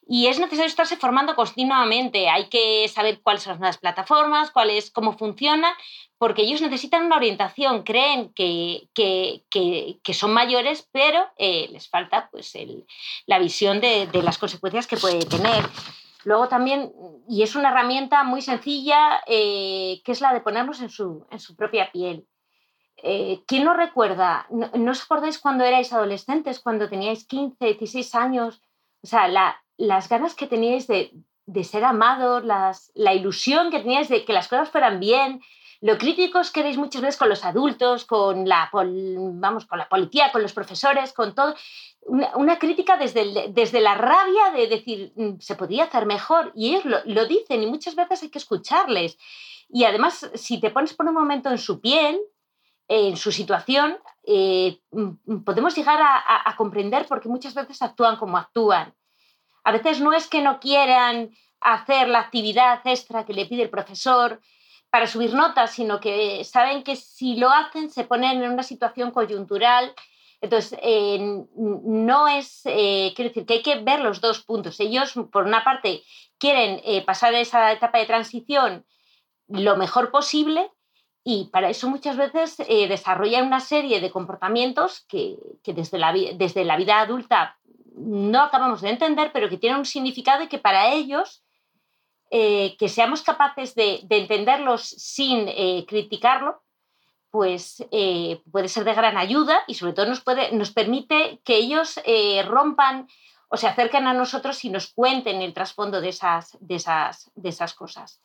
y 0.05 0.27
es 0.27 0.39
necesario 0.39 0.67
estarse 0.67 0.97
formando 0.97 1.35
continuamente. 1.35 2.27
Hay 2.27 2.49
que 2.49 2.85
saber 2.89 3.21
cuáles 3.21 3.43
son 3.43 3.61
las 3.61 3.77
plataformas, 3.77 4.51
cuál 4.51 4.71
es, 4.71 4.91
cómo 4.91 5.17
funcionan, 5.17 5.73
porque 6.17 6.43
ellos 6.43 6.61
necesitan 6.61 7.05
una 7.05 7.17
orientación, 7.17 7.83
creen 7.83 8.33
que, 8.33 8.87
que, 8.93 10.13
son 10.13 10.33
mayores, 10.33 10.87
pero 10.91 11.19
eh, 11.37 11.67
les 11.71 11.89
falta 11.89 12.29
pues, 12.31 12.53
la 13.25 13.39
visión 13.39 13.81
de, 13.81 14.07
las 14.23 14.37
consecuencias 14.37 14.87
que 14.87 14.97
puede 14.97 15.25
tener. 15.25 15.65
Luego 16.23 16.47
también, 16.47 16.93
y 17.27 17.43
es 17.43 17.55
una 17.55 17.69
herramienta 17.69 18.23
muy 18.23 18.41
sencilla, 18.41 19.21
eh, 19.27 20.01
que 20.05 20.13
es 20.13 20.21
la 20.21 20.33
de 20.33 20.39
ponernos 20.39 20.81
en 20.81 20.89
su, 20.89 21.25
en 21.29 21.39
su 21.39 21.55
propia 21.55 21.91
piel. 21.91 22.25
Eh, 22.97 23.43
¿Quién 23.45 23.65
no 23.65 23.73
recuerda? 23.73 24.47
¿No, 24.49 24.91
os 24.91 25.03
acordáis 25.03 25.39
cuando 25.39 25.65
erais 25.65 25.91
adolescentes, 25.91 26.61
cuando 26.61 26.87
teníais 26.87 27.25
15, 27.25 27.65
16 27.65 28.15
años? 28.15 28.61
O 29.01 29.07
sea, 29.07 29.27
las 29.77 30.07
ganas 30.07 30.35
que 30.35 30.47
teníais 30.47 30.87
de, 30.87 31.11
de 31.45 31.63
ser 31.65 31.83
amados, 31.83 32.45
las, 32.45 32.91
la 32.95 33.13
ilusión 33.13 33.71
que 33.71 33.79
teníais 33.79 34.07
de 34.07 34.23
que 34.23 34.31
las 34.31 34.47
cosas 34.47 34.69
fueran 34.69 35.01
bien, 35.01 35.41
lo 35.83 35.97
críticos 35.97 36.49
que 36.49 36.61
erais 36.61 36.77
muchas 36.77 37.01
veces 37.01 37.17
con 37.17 37.27
los 37.27 37.43
adultos, 37.43 38.05
con 38.05 38.47
la, 38.47 38.69
vamos, 38.71 39.65
con 39.65 39.77
la 39.77 39.89
policía, 39.89 40.31
con 40.31 40.41
los 40.41 40.53
profesores, 40.53 41.11
con 41.11 41.35
todo. 41.35 41.55
Una, 42.35 42.57
crítica 42.57 42.95
desde, 42.95 43.49
desde 43.49 43.81
la 43.81 43.93
rabia 43.93 44.51
de 44.55 44.67
decir, 44.67 45.11
mm, 45.17 45.39
se 45.39 45.55
podría 45.55 45.83
hacer 45.83 46.05
mejor. 46.05 46.53
Y 46.55 46.69
ellos 46.69 46.85
lo, 46.85 47.25
dicen 47.25 47.61
y 47.61 47.65
muchas 47.65 47.95
veces 47.95 48.23
hay 48.23 48.29
que 48.29 48.37
escucharles. 48.37 49.17
Y 49.67 49.83
además, 49.83 50.31
si 50.35 50.61
te 50.61 50.69
pones 50.69 50.93
por 50.93 51.05
un 51.05 51.15
momento 51.15 51.49
en 51.49 51.57
su 51.57 51.81
piel, 51.81 52.17
en 52.87 53.17
su 53.17 53.33
situación, 53.33 53.97
eh, 54.25 54.79
mm, 54.91 55.43
podemos 55.43 55.75
llegar 55.75 55.99
a, 56.01 56.49
a, 56.49 56.55
comprender 56.55 57.07
por 57.07 57.19
qué 57.19 57.27
muchas 57.27 57.53
veces 57.53 57.81
actúan 57.81 58.15
como 58.15 58.37
actúan. 58.37 58.93
A 59.65 59.73
veces 59.73 59.99
no 59.99 60.13
es 60.13 60.27
que 60.27 60.41
no 60.41 60.61
quieran 60.61 61.31
hacer 61.59 62.07
la 62.07 62.19
actividad 62.19 62.79
extra 62.85 63.25
que 63.25 63.33
le 63.33 63.47
pide 63.47 63.63
el 63.63 63.69
profesor, 63.69 64.39
para 64.93 65.07
subir 65.07 65.33
notas, 65.33 65.71
sino 65.71 65.99
que 65.99 66.43
saben 66.43 66.83
que 66.83 66.95
si 66.95 67.35
lo 67.37 67.49
hacen 67.49 67.89
se 67.89 68.03
ponen 68.03 68.43
en 68.43 68.51
una 68.51 68.61
situación 68.61 69.09
coyuntural. 69.09 69.91
Entonces, 70.39 70.77
eh, 70.83 71.17
no 71.55 72.27
es, 72.27 72.61
eh, 72.65 73.11
quiero 73.15 73.29
decir, 73.29 73.47
que 73.47 73.53
hay 73.55 73.63
que 73.63 73.79
ver 73.79 74.01
los 74.01 74.21
dos 74.21 74.43
puntos. 74.43 74.79
Ellos, 74.79 75.13
por 75.31 75.45
una 75.45 75.63
parte, 75.63 76.03
quieren 76.37 76.79
eh, 76.83 77.03
pasar 77.03 77.33
esa 77.33 77.71
etapa 77.71 77.97
de 77.97 78.05
transición 78.05 78.85
lo 79.47 79.77
mejor 79.77 80.11
posible 80.11 80.69
y 81.23 81.45
para 81.45 81.71
eso 81.71 81.89
muchas 81.89 82.15
veces 82.15 82.57
desarrollan 82.57 83.47
una 83.47 83.61
serie 83.61 83.99
de 83.99 84.11
comportamientos 84.11 85.05
que, 85.09 85.37
que 85.63 85.73
desde, 85.73 85.97
la, 85.97 86.13
desde 86.13 86.65
la 86.65 86.77
vida 86.77 86.99
adulta 86.99 87.57
no 87.95 88.43
acabamos 88.43 88.81
de 88.81 88.91
entender, 88.91 89.31
pero 89.33 89.49
que 89.49 89.57
tienen 89.57 89.79
un 89.79 89.85
significado 89.85 90.43
y 90.43 90.49
que 90.49 90.59
para 90.59 90.93
ellos 90.93 91.43
eh, 92.35 92.75
que 92.79 92.89
seamos 92.89 93.21
capaces 93.21 93.75
de, 93.75 94.07
entenderlos 94.09 94.81
sin 94.81 95.47
eh, 95.49 95.85
criticarlo, 95.87 96.63
pues 97.29 97.85
eh, 97.91 98.41
puede 98.51 98.69
ser 98.69 98.85
de 98.85 98.95
gran 98.95 99.17
ayuda 99.17 99.59
y 99.67 99.75
sobre 99.75 99.93
todo 99.93 100.07
nos, 100.07 100.71
permite 100.71 101.39
que 101.43 101.57
ellos 101.57 101.99
rompan 102.45 103.07
o 103.49 103.57
se 103.57 103.67
acerquen 103.67 104.07
a 104.07 104.15
nosotros 104.15 104.65
y 104.65 104.71
nos 104.71 104.91
cuenten 104.91 105.43
el 105.43 105.53
trasfondo 105.53 106.01
de 106.01 106.09
esas, 106.09 106.57
de 106.59 106.73
esas, 106.73 107.29
de 107.35 107.49
esas 107.49 107.75
cosas. 107.75 108.19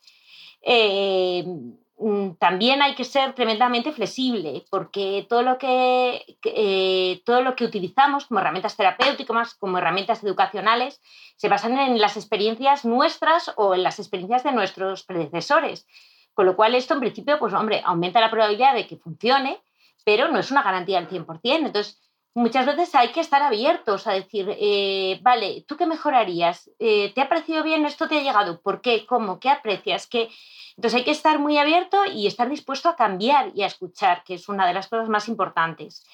Eh, 1.99 2.05
mm, 2.05 2.37
también 2.37 2.83
hay 2.83 2.95
que 2.95 3.05
ser 3.05 3.35
tremendamente 3.35 3.93
flexible 3.93 4.65
porque 4.71 5.27
todo 5.29 5.43
lo 5.43 5.59
que, 5.59 7.21
todo 7.25 7.43
lo 7.43 7.55
que 7.57 7.65
utilizamos 7.65 8.27
como 8.27 8.41
herramientas 8.41 8.77
terapéuticas, 8.77 9.55
como 9.55 9.79
herramientas 9.79 10.23
educacionales, 10.25 11.01
se 11.37 11.49
basan 11.49 11.79
en 11.79 11.99
las 12.01 12.17
experiencias 12.17 12.85
nuestras 12.85 13.53
o 13.57 13.75
en 13.75 13.83
las 13.83 13.99
experiencias 13.99 14.45
de 14.45 14.53
nuestros 14.53 15.05
predecesores. 15.05 15.87
Con 16.35 16.47
lo 16.47 16.57
cual 16.57 16.75
esto 16.75 16.95
en 16.95 17.01
principio, 17.01 17.39
pues 17.39 17.53
hombre, 17.53 17.83
aumenta 17.85 18.21
la 18.21 18.31
probabilidad 18.31 18.75
de 18.75 18.87
que 18.87 18.97
funcione, 18.97 19.61
pero 20.05 20.29
no 20.29 20.39
es 20.39 20.51
una 20.51 20.63
garantía 20.63 20.99
al 20.99 21.09
100%. 21.09 21.67
Entonces, 21.67 22.01
muchas 22.39 22.67
veces 22.67 22.95
hay 22.95 23.09
que 23.09 23.21
estar 23.21 23.43
abiertos 23.43 24.07
a 24.07 24.13
decir, 24.13 24.49
eh, 24.59 25.19
vale, 25.23 25.65
¿tú 25.67 25.77
qué 25.77 25.87
mejorarías? 25.87 26.71
Eh, 26.79 27.13
¿Te 27.15 27.21
ha 27.21 27.29
parecido 27.29 27.63
bien? 27.63 27.85
¿Esto 27.85 28.09
te 28.09 28.19
ha 28.19 28.23
llegado? 28.23 28.61
¿Por 28.61 28.81
qué? 28.81 29.07
¿Cómo? 29.07 29.39
¿Qué 29.39 29.51
aprecias? 29.51 30.07
¿Qué? 30.07 30.29
Entonces 30.77 30.99
hay 30.99 31.05
que 31.05 31.11
estar 31.11 31.39
muy 31.39 31.59
abierto 31.59 32.05
y 32.07 32.27
estar 32.27 32.49
dispuesto 32.49 32.89
a 32.89 32.97
cambiar 32.97 33.51
y 33.55 33.63
a 33.63 33.67
escuchar, 33.67 34.23
que 34.25 34.35
es 34.35 34.49
una 34.49 34.67
de 34.67 34.75
las 34.75 34.89
cosas 34.89 35.09
más 35.09 35.29
importantes. 35.29 36.05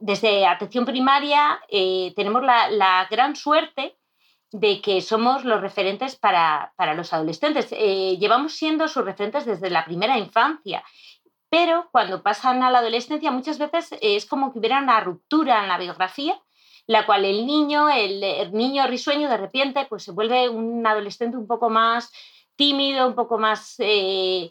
desde 0.00 0.46
atención 0.46 0.84
primaria 0.84 1.60
eh, 1.68 2.12
tenemos 2.16 2.42
la, 2.42 2.68
la 2.68 3.06
gran 3.10 3.34
suerte 3.36 3.96
de 4.54 4.80
que 4.80 5.00
somos 5.00 5.44
los 5.44 5.60
referentes 5.60 6.14
para, 6.14 6.72
los 6.94 7.12
adolescentes. 7.12 7.66
Eh, 7.72 8.16
llevamos 8.20 8.52
siendo 8.52 8.86
sus 8.86 9.04
referentes 9.04 9.44
desde 9.46 9.68
la 9.68 9.84
primera 9.84 10.16
infancia, 10.16 10.84
pero 11.54 11.88
cuando 11.92 12.20
pasan 12.20 12.64
a 12.64 12.70
la 12.72 12.80
adolescencia 12.80 13.30
muchas 13.30 13.58
veces 13.58 13.94
es 14.00 14.26
como 14.26 14.52
que 14.52 14.58
hubiera 14.58 14.82
una 14.82 14.98
ruptura 14.98 15.62
en 15.62 15.68
la 15.68 15.78
biografía, 15.78 16.36
la 16.88 17.06
cual 17.06 17.24
el 17.24 17.46
niño, 17.46 17.88
el, 17.90 18.50
niño 18.52 18.84
risueño 18.88 19.28
de 19.28 19.36
repente 19.36 19.86
pues 19.88 20.02
se 20.02 20.10
vuelve 20.10 20.48
un 20.48 20.84
adolescente 20.84 21.36
un 21.36 21.46
poco 21.46 21.70
más 21.70 22.10
tímido, 22.56 23.06
un 23.06 23.14
poco 23.14 23.38
más... 23.38 23.76
Eh, 23.78 24.50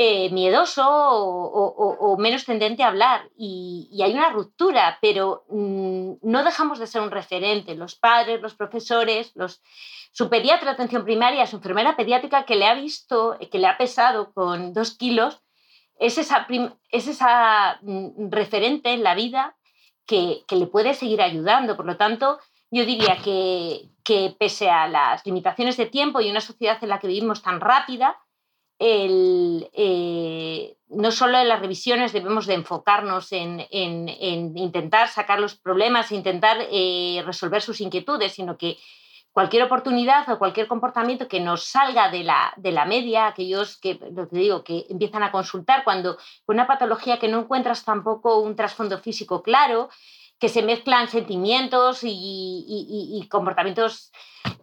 eh, 0.00 0.30
miedoso 0.30 0.84
o, 0.86 2.16
menos 2.18 2.44
tendente 2.44 2.84
a 2.84 2.88
hablar 2.88 3.30
y, 3.36 3.90
hay 4.00 4.12
una 4.12 4.30
ruptura, 4.30 4.98
pero 5.00 5.44
mm, 5.48 6.12
no 6.22 6.44
dejamos 6.44 6.78
de 6.78 6.86
ser 6.86 7.02
un 7.02 7.10
referente. 7.10 7.74
Los 7.74 7.96
padres, 7.96 8.40
los 8.40 8.54
profesores, 8.54 9.32
los, 9.34 9.60
su 10.12 10.28
pediatra 10.28 10.66
de 10.66 10.74
atención 10.74 11.04
primaria, 11.04 11.46
su 11.46 11.56
enfermera 11.56 11.96
pediátrica 11.96 12.44
que 12.44 12.54
le 12.54 12.66
ha 12.66 12.74
visto, 12.74 13.36
que 13.50 13.58
le 13.58 13.66
ha 13.66 13.76
pesado 13.76 14.32
con 14.32 14.72
dos 14.72 14.96
kilos, 14.96 15.42
es 15.98 16.18
esa, 16.18 16.46
es 16.90 17.08
esa 17.08 17.78
mm, 17.82 18.30
referente 18.30 18.92
en 18.92 19.02
la 19.02 19.14
vida 19.14 19.56
que, 20.06 20.44
que, 20.46 20.56
le 20.56 20.66
puede 20.66 20.94
seguir 20.94 21.20
ayudando. 21.20 21.76
Por 21.76 21.86
lo 21.86 21.96
tanto, 21.96 22.38
yo 22.70 22.84
diría 22.84 23.18
que, 23.22 23.88
que 24.04 24.34
pese 24.38 24.70
a 24.70 24.88
las 24.88 25.24
limitaciones 25.26 25.76
de 25.76 25.86
tiempo 25.86 26.20
y 26.20 26.30
una 26.30 26.40
sociedad 26.40 26.78
en 26.82 26.88
la 26.88 26.98
que 26.98 27.08
vivimos 27.08 27.42
tan 27.42 27.60
rápida, 27.60 28.16
el, 28.78 29.68
eh, 29.72 30.76
no 30.88 31.10
solo 31.10 31.38
en 31.38 31.48
las 31.48 31.60
revisiones 31.60 32.12
debemos 32.12 32.46
de 32.46 32.54
enfocarnos 32.54 33.32
en, 33.32 33.66
intentar 33.70 35.08
sacar 35.08 35.40
los 35.40 35.56
problemas 35.56 36.10
e 36.10 36.16
intentar 36.16 36.58
eh, 36.70 37.22
resolver 37.26 37.60
sus 37.60 37.80
inquietudes, 37.80 38.32
sino 38.32 38.56
que 38.56 38.78
cualquier 39.32 39.62
oportunidad 39.62 40.28
o 40.30 40.38
cualquier 40.38 40.66
comportamiento 40.66 41.28
que 41.28 41.40
nos 41.40 41.64
salga 41.64 42.10
de 42.10 42.24
la, 42.24 42.52
de 42.56 42.72
la 42.72 42.84
media, 42.84 43.26
aquellos 43.26 43.78
que, 43.78 44.00
lo 44.12 44.26
digo, 44.26 44.64
que 44.64 44.86
empiezan 44.88 45.22
a 45.22 45.30
consultar 45.30 45.84
cuando 45.84 46.16
con 46.44 46.56
una 46.56 46.66
patología 46.66 47.18
que 47.18 47.28
no 47.28 47.40
encuentras 47.40 47.84
tampoco 47.84 48.40
un 48.40 48.56
trasfondo 48.56 48.98
físico 48.98 49.42
claro, 49.42 49.90
que 50.38 50.48
se 50.48 50.62
mezclan 50.62 51.08
sentimientos 51.08 52.00
y, 52.02 53.26
comportamientos 53.30 54.12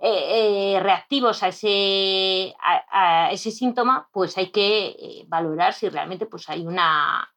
eh, 0.01 0.75
eh, 0.75 0.79
reactivos 0.81 1.43
a 1.43 1.49
ese, 1.49 2.55
a, 2.61 3.29
ese, 3.31 3.51
síntoma, 3.51 4.07
pues 4.11 4.37
hay 4.37 4.51
que 4.51 4.87
eh, 4.87 5.25
valorar 5.27 5.73
si 5.73 5.89
realmente 5.89 6.25
pues 6.25 6.49
hay 6.49 6.65
una, 6.65 7.29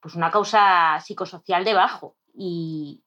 pues 0.00 0.14
una 0.14 0.30
causa 0.30 0.98
psicosocial 1.00 1.64
debajo. 1.64 2.16
Y, 2.34 3.02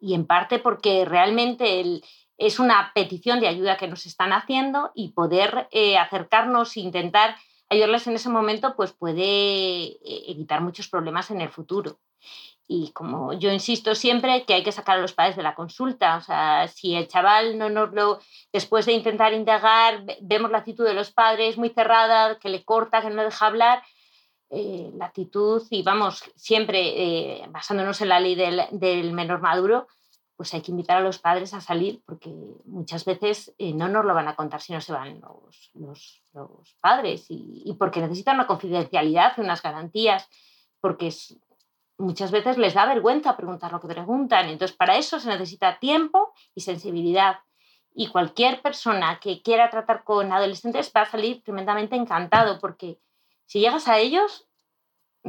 en 0.00 0.26
parte 0.26 0.60
porque 0.60 1.04
realmente 1.04 2.00
es 2.38 2.58
una 2.58 2.92
petición 2.94 3.40
de 3.40 3.48
ayuda 3.48 3.76
que 3.76 3.88
nos 3.88 4.06
están 4.06 4.32
haciendo 4.32 4.92
y 4.94 5.12
poder 5.12 5.68
acercarnos 5.98 6.76
e 6.76 6.80
intentar 6.80 7.36
ayudarles 7.68 8.06
en 8.06 8.14
ese 8.14 8.28
momento, 8.28 8.76
pues 8.76 8.92
puede 8.92 9.96
evitar 10.30 10.60
muchos 10.60 10.88
problemas 10.88 11.30
en 11.30 11.40
el 11.40 11.48
futuro. 11.48 11.98
Y 12.68 12.90
como 12.92 13.32
yo 13.32 13.52
insisto 13.52 13.94
siempre 13.94 14.44
que 14.44 14.54
hay 14.54 14.64
que 14.64 14.72
sacar 14.72 14.98
a 14.98 15.00
los 15.00 15.12
padres 15.12 15.36
de 15.36 15.44
la 15.44 15.54
consulta, 15.54 16.16
o 16.16 16.20
sea, 16.20 16.66
si 16.66 16.96
el 16.96 17.06
chaval 17.06 17.58
no 17.58 17.70
nos 17.70 17.92
lo, 17.92 18.20
después 18.52 18.86
de 18.86 18.92
intentar 18.92 19.32
indagar, 19.32 20.04
vemos 20.20 20.50
la 20.50 20.58
actitud 20.58 20.84
de 20.84 20.94
los 20.94 21.12
padres 21.12 21.58
muy 21.58 21.68
cerrada, 21.68 22.38
que 22.40 22.48
le 22.48 22.64
corta, 22.64 23.02
que 23.02 23.10
no 23.10 23.22
deja 23.22 23.46
hablar, 23.46 23.84
eh, 24.50 24.90
la 24.96 25.06
actitud, 25.06 25.62
y 25.70 25.82
vamos, 25.82 26.24
siempre 26.34 26.80
eh, 26.80 27.46
basándonos 27.50 28.00
en 28.00 28.08
la 28.08 28.18
ley 28.18 28.34
del, 28.34 29.12
menor 29.12 29.40
maduro, 29.40 29.86
pues 30.36 30.52
hay 30.52 30.60
que 30.60 30.70
invitar 30.70 30.98
a 30.98 31.00
los 31.00 31.18
padres 31.18 31.54
a 31.54 31.60
salir, 31.60 32.02
porque 32.04 32.30
muchas 32.66 33.04
veces 33.04 33.54
eh, 33.58 33.72
no 33.72 33.88
nos 33.88 34.04
lo 34.04 34.14
van 34.14 34.28
a 34.28 34.36
contar 34.36 34.60
si 34.60 34.72
no 34.72 34.80
se 34.80 34.92
van 34.92 35.20
los, 35.20 36.20
los, 36.34 36.76
padres, 36.80 37.26
y, 37.30 37.62
y, 37.64 37.74
porque 37.74 38.00
necesitan 38.00 38.36
una 38.36 38.46
confidencialidad, 38.46 39.38
unas 39.38 39.62
garantías, 39.62 40.28
porque 40.80 41.10
muchas 41.98 42.30
veces 42.30 42.58
les 42.58 42.74
da 42.74 42.86
vergüenza 42.86 43.36
preguntar 43.36 43.72
lo 43.72 43.80
que 43.80 43.88
preguntan. 43.88 44.48
Entonces, 44.48 44.76
para 44.76 44.96
eso 44.96 45.18
se 45.18 45.28
necesita 45.28 45.78
tiempo 45.78 46.32
y 46.54 46.60
sensibilidad. 46.60 47.38
Y 47.94 48.08
cualquier 48.08 48.60
persona 48.60 49.18
que 49.20 49.40
quiera 49.40 49.70
tratar 49.70 50.04
con 50.04 50.30
adolescentes 50.30 50.92
va 50.94 51.02
a 51.02 51.10
salir 51.10 51.42
tremendamente 51.42 51.96
encantado 51.96 52.58
porque 52.60 53.00
si 53.46 53.60
llegas 53.60 53.88
a 53.88 53.98
ellos, 53.98 54.46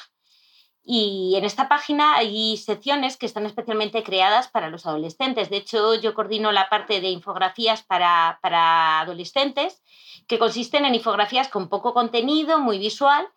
y 0.82 1.34
en 1.36 1.44
esta 1.44 1.68
página 1.68 2.16
hay 2.16 2.56
secciones 2.56 3.16
que 3.16 3.26
están 3.26 3.46
especialmente 3.46 4.02
creadas 4.02 4.48
para 4.48 4.68
los 4.68 4.86
adolescentes. 4.86 5.48
De 5.48 5.58
hecho, 5.58 5.94
yo 5.94 6.14
coordino 6.14 6.52
la 6.52 6.68
parte 6.68 7.00
de 7.00 7.10
infografías 7.10 7.82
para, 7.82 8.38
para 8.42 9.00
adolescentes, 9.00 9.82
que 10.26 10.38
consisten 10.38 10.84
en 10.84 10.94
infografías 10.94 11.48
con 11.48 11.68
poco 11.68 11.94
contenido, 11.94 12.58
muy 12.58 12.78
visual, 12.78 13.28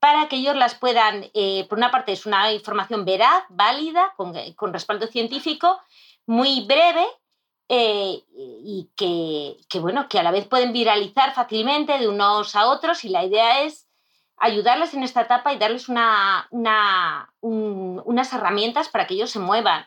para 0.00 0.28
que 0.28 0.36
ellos 0.36 0.56
las 0.56 0.74
puedan, 0.74 1.30
eh, 1.34 1.66
por 1.68 1.78
una 1.78 1.90
parte 1.90 2.12
es 2.12 2.26
una 2.26 2.52
información 2.52 3.04
veraz, 3.04 3.44
válida, 3.48 4.12
con, 4.16 4.32
con 4.54 4.72
respaldo 4.72 5.06
científico, 5.06 5.80
muy 6.26 6.66
breve 6.66 7.06
eh, 7.68 8.22
y 8.64 8.90
que, 8.96 9.56
que, 9.68 9.78
bueno, 9.78 10.08
que 10.08 10.18
a 10.18 10.22
la 10.22 10.30
vez 10.30 10.46
pueden 10.46 10.72
viralizar 10.72 11.34
fácilmente 11.34 11.98
de 11.98 12.08
unos 12.08 12.56
a 12.56 12.66
otros 12.66 13.04
y 13.04 13.10
la 13.10 13.24
idea 13.24 13.62
es 13.62 13.88
ayudarles 14.38 14.94
en 14.94 15.02
esta 15.02 15.22
etapa 15.22 15.52
y 15.52 15.58
darles 15.58 15.88
una, 15.88 16.46
una, 16.50 17.32
unas 17.40 18.32
herramientas 18.32 18.88
para 18.88 19.06
que 19.06 19.14
ellos 19.14 19.30
se 19.30 19.38
muevan. 19.38 19.86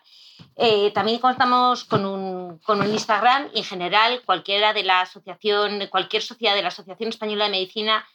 Eh, 0.56 0.92
también 0.92 1.20
contamos 1.20 1.86
con 1.86 2.06
un, 2.06 2.60
con 2.60 2.82
un, 2.82 2.90
Instagram 2.90 3.50
y 3.54 3.60
en 3.60 3.64
general 3.64 4.22
cualquiera 4.26 4.74
de 4.74 4.84
la 4.84 5.02
asociación, 5.02 5.88
cualquier 5.88 6.22
sociedad 6.22 6.56
de 6.56 6.62
la 6.62 6.68
Asociación 6.68 7.10
Española 7.10 7.46
de 7.46 7.52
Medicina 7.52 8.06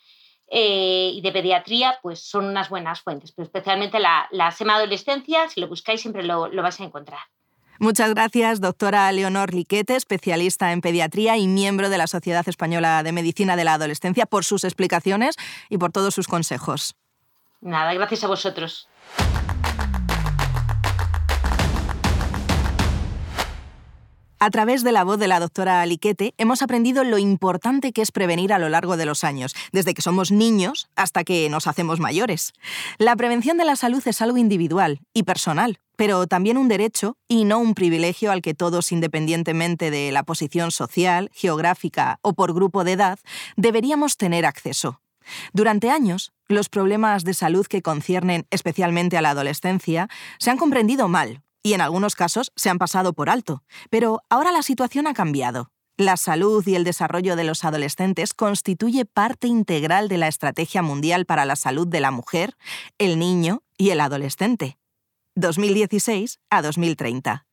eh, 0.49 1.11
y 1.15 1.21
de 1.23 1.33
Pediatría, 1.33 1.99
pues 2.03 2.21
son 2.29 2.45
unas 2.45 2.69
buenas 2.69 3.01
fuentes, 3.01 3.33
pero 3.33 3.47
especialmente 3.47 3.99
la, 3.99 4.29
la 4.31 4.51
SEMA 4.53 4.77
Adolescencia, 4.77 5.49
si 5.49 5.61
lo 5.61 5.69
buscáis 5.69 6.01
siempre 6.01 6.23
lo, 6.23 6.49
lo 6.49 6.63
vais 6.63 6.79
a 6.81 6.85
encontrar. 6.85 7.21
Muchas 7.79 8.15
gracias, 8.15 8.61
doctora 8.61 9.11
Leonor 9.13 9.53
Liquete, 9.53 9.97
especialista 9.97 10.73
en 10.73 10.81
pediatría 10.81 11.37
y 11.37 11.47
miembro 11.47 11.89
de 11.89 11.99
la 11.99 12.07
Sociedad 12.07 12.49
Española 12.49 13.03
de 13.03 13.13
Medicina 13.13 13.57
de 13.57 13.65
la 13.65 13.75
Adolescencia, 13.75 14.27
por 14.27 14.45
sus 14.45 14.65
explicaciones 14.65 15.37
y 15.69 15.79
por 15.79 15.93
todos 15.93 16.15
sus 16.15 16.27
consejos. 16.27 16.95
Nada, 17.61 17.93
gracias 17.95 18.25
a 18.25 18.29
vosotros. 18.29 18.89
A 24.39 24.51
través 24.51 24.85
de 24.85 24.93
la 24.93 25.03
voz 25.03 25.19
de 25.19 25.29
la 25.29 25.41
doctora 25.41 25.81
Aliquete 25.81 26.35
hemos 26.37 26.61
aprendido 26.61 27.05
lo 27.05 27.17
importante 27.17 27.93
que 27.93 28.03
es 28.03 28.13
prevenir 28.13 28.53
a 28.53 28.59
lo 28.59 28.69
largo 28.69 28.99
de 28.99 29.07
los 29.07 29.25
años, 29.25 29.55
desde 29.73 29.95
que 29.95 30.03
somos 30.03 30.31
niños 30.31 30.89
hasta 30.95 31.25
que 31.25 31.49
nos 31.49 31.67
hacemos 31.67 32.01
mayores. 32.01 32.53
La 32.99 33.17
prevención 33.17 33.57
de 33.57 33.65
la 33.65 33.77
salud 33.77 34.07
es 34.07 34.21
algo 34.21 34.37
individual 34.37 35.01
y 35.15 35.23
personal, 35.23 35.79
pero 35.97 36.27
también 36.27 36.59
un 36.59 36.69
derecho 36.69 37.17
y 37.29 37.45
no 37.45 37.59
un 37.59 37.73
privilegio 37.75 38.31
al 38.31 38.43
que 38.43 38.53
todos, 38.53 38.93
independientemente 38.93 39.91
de 39.91 40.13
la 40.13 40.23
posición 40.23 40.71
social, 40.71 41.31
geográfica 41.33 42.19
o 42.21 42.35
por 42.35 42.53
grupo 42.53 42.85
de 42.85 42.93
edad, 42.93 43.19
deberíamos 43.57 44.19
tener 44.19 44.45
acceso. 44.45 45.01
Durante 45.55 45.91
años, 45.91 46.35
los 46.47 46.69
problemas 46.69 47.25
de 47.25 47.33
salud 47.33 47.67
que 47.67 47.81
conciernen 47.81 48.47
especialmente 48.51 49.17
a 49.17 49.23
la 49.23 49.31
adolescencia 49.31 50.09
se 50.39 50.51
han 50.51 50.59
comprendido 50.59 51.09
mal 51.09 51.43
y 51.67 51.75
en 51.75 51.81
algunos 51.81 52.15
casos 52.15 52.53
se 52.55 52.71
han 52.71 52.79
pasado 52.79 53.13
por 53.13 53.29
alto. 53.29 53.65
Pero 53.91 54.23
ahora 54.31 54.53
la 54.53 54.63
situación 54.63 55.09
ha 55.09 55.15
cambiado. 55.15 55.73
La 55.97 56.17
salud 56.17 56.65
y 56.65 56.77
el 56.77 56.85
desarrollo 56.85 57.35
de 57.35 57.43
los 57.43 57.65
adolescentes 57.65 58.35
constituye 58.35 59.05
parte 59.05 59.49
integral 59.49 60.07
de 60.07 60.17
la 60.17 60.29
Estrategia 60.29 60.83
Mundial 60.83 61.27
para 61.27 61.45
la 61.45 61.57
Salud 61.57 61.89
de 61.89 61.99
la 61.99 62.13
Mujer, 62.13 62.57
el 62.99 63.19
Niño 63.19 63.65
y 63.77 63.91
el 63.91 64.01
Adolescente, 64.01 64.79
2016 65.35 66.39
a 66.51 66.63
2030. 66.63 67.47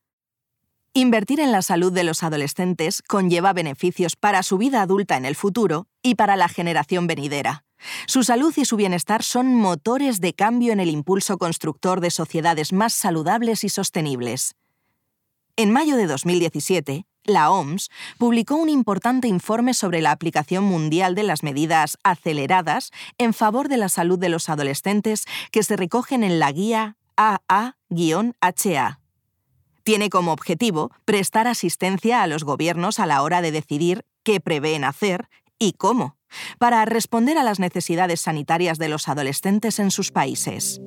Invertir 0.94 1.40
en 1.40 1.52
la 1.52 1.64
salud 1.64 1.92
de 1.92 2.04
los 2.04 2.22
adolescentes 2.22 3.02
conlleva 3.02 3.52
beneficios 3.52 4.16
para 4.16 4.44
su 4.44 4.60
vida 4.60 4.84
adulta 4.84 5.18
en 5.18 5.26
el 5.26 5.36
futuro 5.36 5.88
y 6.04 6.14
para 6.14 6.36
la 6.36 6.50
generación 6.50 7.08
venidera. 7.08 7.66
Su 8.08 8.24
salud 8.24 8.54
y 8.56 8.66
su 8.66 8.76
bienestar 8.76 9.24
son 9.24 9.56
motores 9.56 10.22
de 10.22 10.34
cambio 10.34 10.74
en 10.74 10.80
el 10.80 10.90
impulso 10.90 11.38
constructor 11.38 12.02
de 12.02 12.12
sociedades 12.12 12.74
más 12.74 12.94
saludables 12.94 13.64
y 13.64 13.70
sostenibles. 13.70 14.56
En 15.56 15.72
mayo 15.72 15.98
de 15.98 16.08
2017, 16.08 17.06
la 17.26 17.52
OMS 17.52 17.90
publicó 18.18 18.56
un 18.56 18.70
importante 18.70 19.28
informe 19.28 19.74
sobre 19.74 20.02
la 20.02 20.12
aplicación 20.12 20.64
mundial 20.64 21.16
de 21.16 21.24
las 21.24 21.44
medidas 21.44 21.98
aceleradas 22.04 22.92
en 23.18 23.34
favor 23.34 23.70
de 23.70 23.78
la 23.78 23.90
salud 23.90 24.20
de 24.20 24.30
los 24.30 24.50
adolescentes 24.50 25.26
que 25.52 25.64
se 25.64 25.78
recogen 25.78 26.24
en 26.24 26.40
la 26.40 26.52
guía 26.52 26.98
AA-HA. 27.16 29.00
Tiene 29.84 30.10
como 30.10 30.32
objetivo 30.32 30.92
prestar 31.06 31.48
asistencia 31.48 32.24
a 32.24 32.28
los 32.28 32.44
gobiernos 32.44 33.00
a 33.00 33.06
la 33.06 33.22
hora 33.22 33.42
de 33.42 33.52
decidir 33.52 34.06
qué 34.24 34.40
prevén 34.40 34.84
hacer 34.84 35.30
y 35.60 35.74
cómo 35.74 36.18
para 36.58 36.86
responder 36.86 37.38
a 37.38 37.44
las 37.44 37.60
necesidades 37.60 38.22
sanitarias 38.22 38.78
de 38.78 38.90
los 38.90 39.08
adolescentes 39.08 39.80
en 39.80 39.92
sus 39.92 40.12
países. 40.12 40.80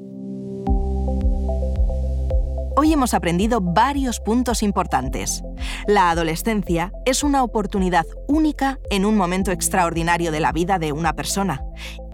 Hoy 2.78 2.92
hemos 2.92 3.14
aprendido 3.14 3.62
varios 3.62 4.20
puntos 4.20 4.62
importantes. 4.62 5.42
La 5.86 6.10
adolescencia 6.10 6.92
es 7.06 7.22
una 7.22 7.42
oportunidad 7.42 8.04
única 8.28 8.78
en 8.90 9.06
un 9.06 9.16
momento 9.16 9.50
extraordinario 9.50 10.30
de 10.30 10.40
la 10.40 10.52
vida 10.52 10.78
de 10.78 10.92
una 10.92 11.14
persona 11.14 11.62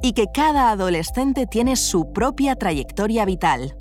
y 0.03 0.13
que 0.13 0.27
cada 0.33 0.71
adolescente 0.71 1.47
tiene 1.47 1.75
su 1.75 2.13
propia 2.13 2.55
trayectoria 2.55 3.25
vital. 3.25 3.77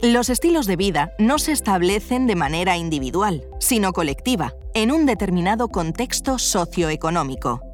Los 0.00 0.28
estilos 0.28 0.66
de 0.66 0.76
vida 0.76 1.10
no 1.18 1.40
se 1.40 1.50
establecen 1.50 2.28
de 2.28 2.36
manera 2.36 2.76
individual, 2.76 3.42
sino 3.58 3.92
colectiva, 3.92 4.54
en 4.74 4.92
un 4.92 5.04
determinado 5.04 5.66
contexto 5.66 6.38
socioeconómico. 6.38 7.67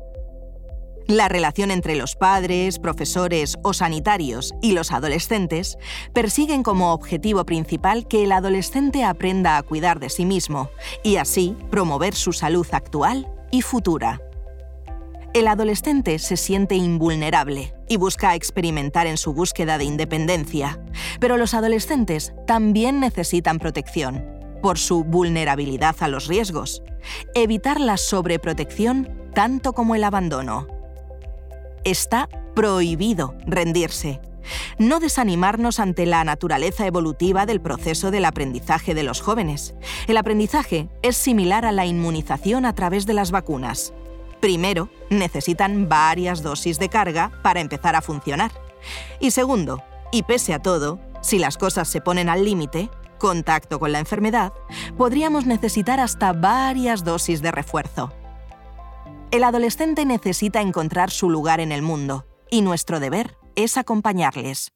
La 1.07 1.29
relación 1.29 1.71
entre 1.71 1.97
los 1.97 2.17
padres, 2.17 2.79
profesores 2.79 3.59
o 3.63 3.75
sanitarios 3.75 4.55
y 4.63 4.73
los 4.73 4.91
adolescentes 4.91 5.77
persiguen 6.15 6.63
como 6.63 6.95
objetivo 6.95 7.45
principal 7.45 8.09
que 8.09 8.25
el 8.25 8.33
adolescente 8.33 9.05
aprenda 9.05 9.59
a 9.59 9.63
cuidar 9.63 10.01
de 10.01 10.09
sí 10.09 10.25
mismo 10.25 10.71
y 11.03 11.17
así 11.17 11.59
promover 11.71 12.15
su 12.15 12.33
salud 12.33 12.67
actual 12.73 13.29
y 13.51 13.61
futura. 13.61 14.23
El 15.35 15.47
adolescente 15.49 16.19
se 16.19 16.39
siente 16.39 16.75
invulnerable 16.75 17.75
y 17.87 17.99
busca 17.99 18.35
experimentar 18.35 19.07
en 19.07 19.19
su 19.19 19.35
búsqueda 19.35 19.77
de 19.77 19.85
independencia, 19.85 20.81
pero 21.21 21.37
los 21.37 21.53
adolescentes 21.53 22.33
también 22.47 22.99
necesitan 22.99 23.59
protección 23.59 24.25
por 24.63 24.79
su 24.79 25.05
vulnerabilidad 25.05 25.97
a 26.01 26.09
los 26.09 26.29
riesgos, 26.29 26.83
evitar 27.35 27.79
la 27.79 27.99
sobreprotección 27.99 29.11
tanto 29.35 29.75
como 29.75 29.97
el 29.97 30.05
abandono 30.05 30.67
está 31.85 32.29
prohibido 32.55 33.35
rendirse. 33.47 34.21
No 34.79 35.01
desanimarnos 35.01 35.81
ante 35.81 36.07
la 36.07 36.23
naturaleza 36.25 36.87
evolutiva 36.87 37.47
del 37.47 37.61
proceso 37.61 38.11
del 38.11 38.25
aprendizaje 38.25 38.95
de 38.95 39.03
los 39.03 39.21
jóvenes. 39.21 39.75
El 40.07 40.17
aprendizaje 40.17 40.89
es 41.03 41.17
similar 41.17 41.65
a 41.65 41.73
la 41.73 41.87
inmunización 41.87 42.67
a 42.67 42.75
través 42.75 43.07
de 43.07 43.15
las 43.15 43.31
vacunas. 43.31 43.95
Primero, 44.41 44.91
necesitan 45.09 45.89
varias 45.89 46.43
dosis 46.43 46.79
de 46.79 46.91
carga 46.91 47.33
para 47.43 47.61
empezar 47.61 47.97
a 47.97 48.03
funcionar. 48.03 48.53
Y 49.19 49.31
segundo, 49.31 49.83
y 50.13 50.25
pese 50.25 50.53
a 50.53 50.61
todo, 50.61 51.01
si 51.23 51.39
las 51.39 51.57
cosas 51.57 51.89
se 51.89 52.03
ponen 52.03 52.29
al 52.29 52.45
límite, 52.45 52.91
contacto 53.19 53.81
con 53.81 53.93
la 53.93 54.01
enfermedad, 54.01 54.53
podríamos 54.99 55.47
necesitar 55.47 55.99
hasta 55.99 56.35
varias 56.35 57.05
dosis 57.05 57.41
de 57.41 57.53
refuerzo. 57.53 58.13
El 59.35 59.43
adolescente 59.43 60.07
necesita 60.07 60.61
encontrar 60.61 61.11
su 61.11 61.29
lugar 61.29 61.59
en 61.59 61.73
el 61.73 61.83
mundo 61.83 62.25
y 62.53 62.63
nuestro 62.63 63.01
deber 63.01 63.37
es 63.57 63.77
acompañarles. 63.77 64.71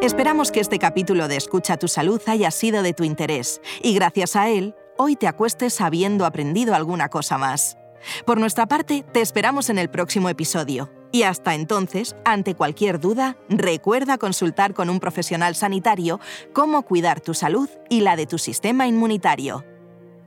Esperamos 0.00 0.50
que 0.50 0.60
este 0.60 0.78
capítulo 0.78 1.28
de 1.28 1.36
Escucha 1.36 1.76
tu 1.76 1.86
salud 1.86 2.18
haya 2.26 2.50
sido 2.50 2.82
de 2.82 2.94
tu 2.94 3.04
interés 3.04 3.60
y 3.82 3.92
gracias 3.92 4.36
a 4.36 4.48
él, 4.48 4.74
hoy 4.96 5.16
te 5.16 5.26
acuestes 5.26 5.82
habiendo 5.82 6.24
aprendido 6.24 6.74
alguna 6.74 7.10
cosa 7.10 7.36
más. 7.36 7.76
Por 8.24 8.40
nuestra 8.40 8.64
parte, 8.64 9.04
te 9.12 9.20
esperamos 9.20 9.68
en 9.68 9.76
el 9.76 9.90
próximo 9.90 10.30
episodio. 10.30 10.90
Y 11.12 11.24
hasta 11.24 11.54
entonces, 11.54 12.16
ante 12.24 12.54
cualquier 12.54 13.00
duda, 13.00 13.36
recuerda 13.50 14.16
consultar 14.16 14.72
con 14.72 14.88
un 14.88 14.98
profesional 14.98 15.54
sanitario 15.54 16.20
cómo 16.54 16.84
cuidar 16.84 17.20
tu 17.20 17.34
salud 17.34 17.68
y 17.90 18.00
la 18.00 18.16
de 18.16 18.24
tu 18.24 18.38
sistema 18.38 18.86
inmunitario. 18.86 19.62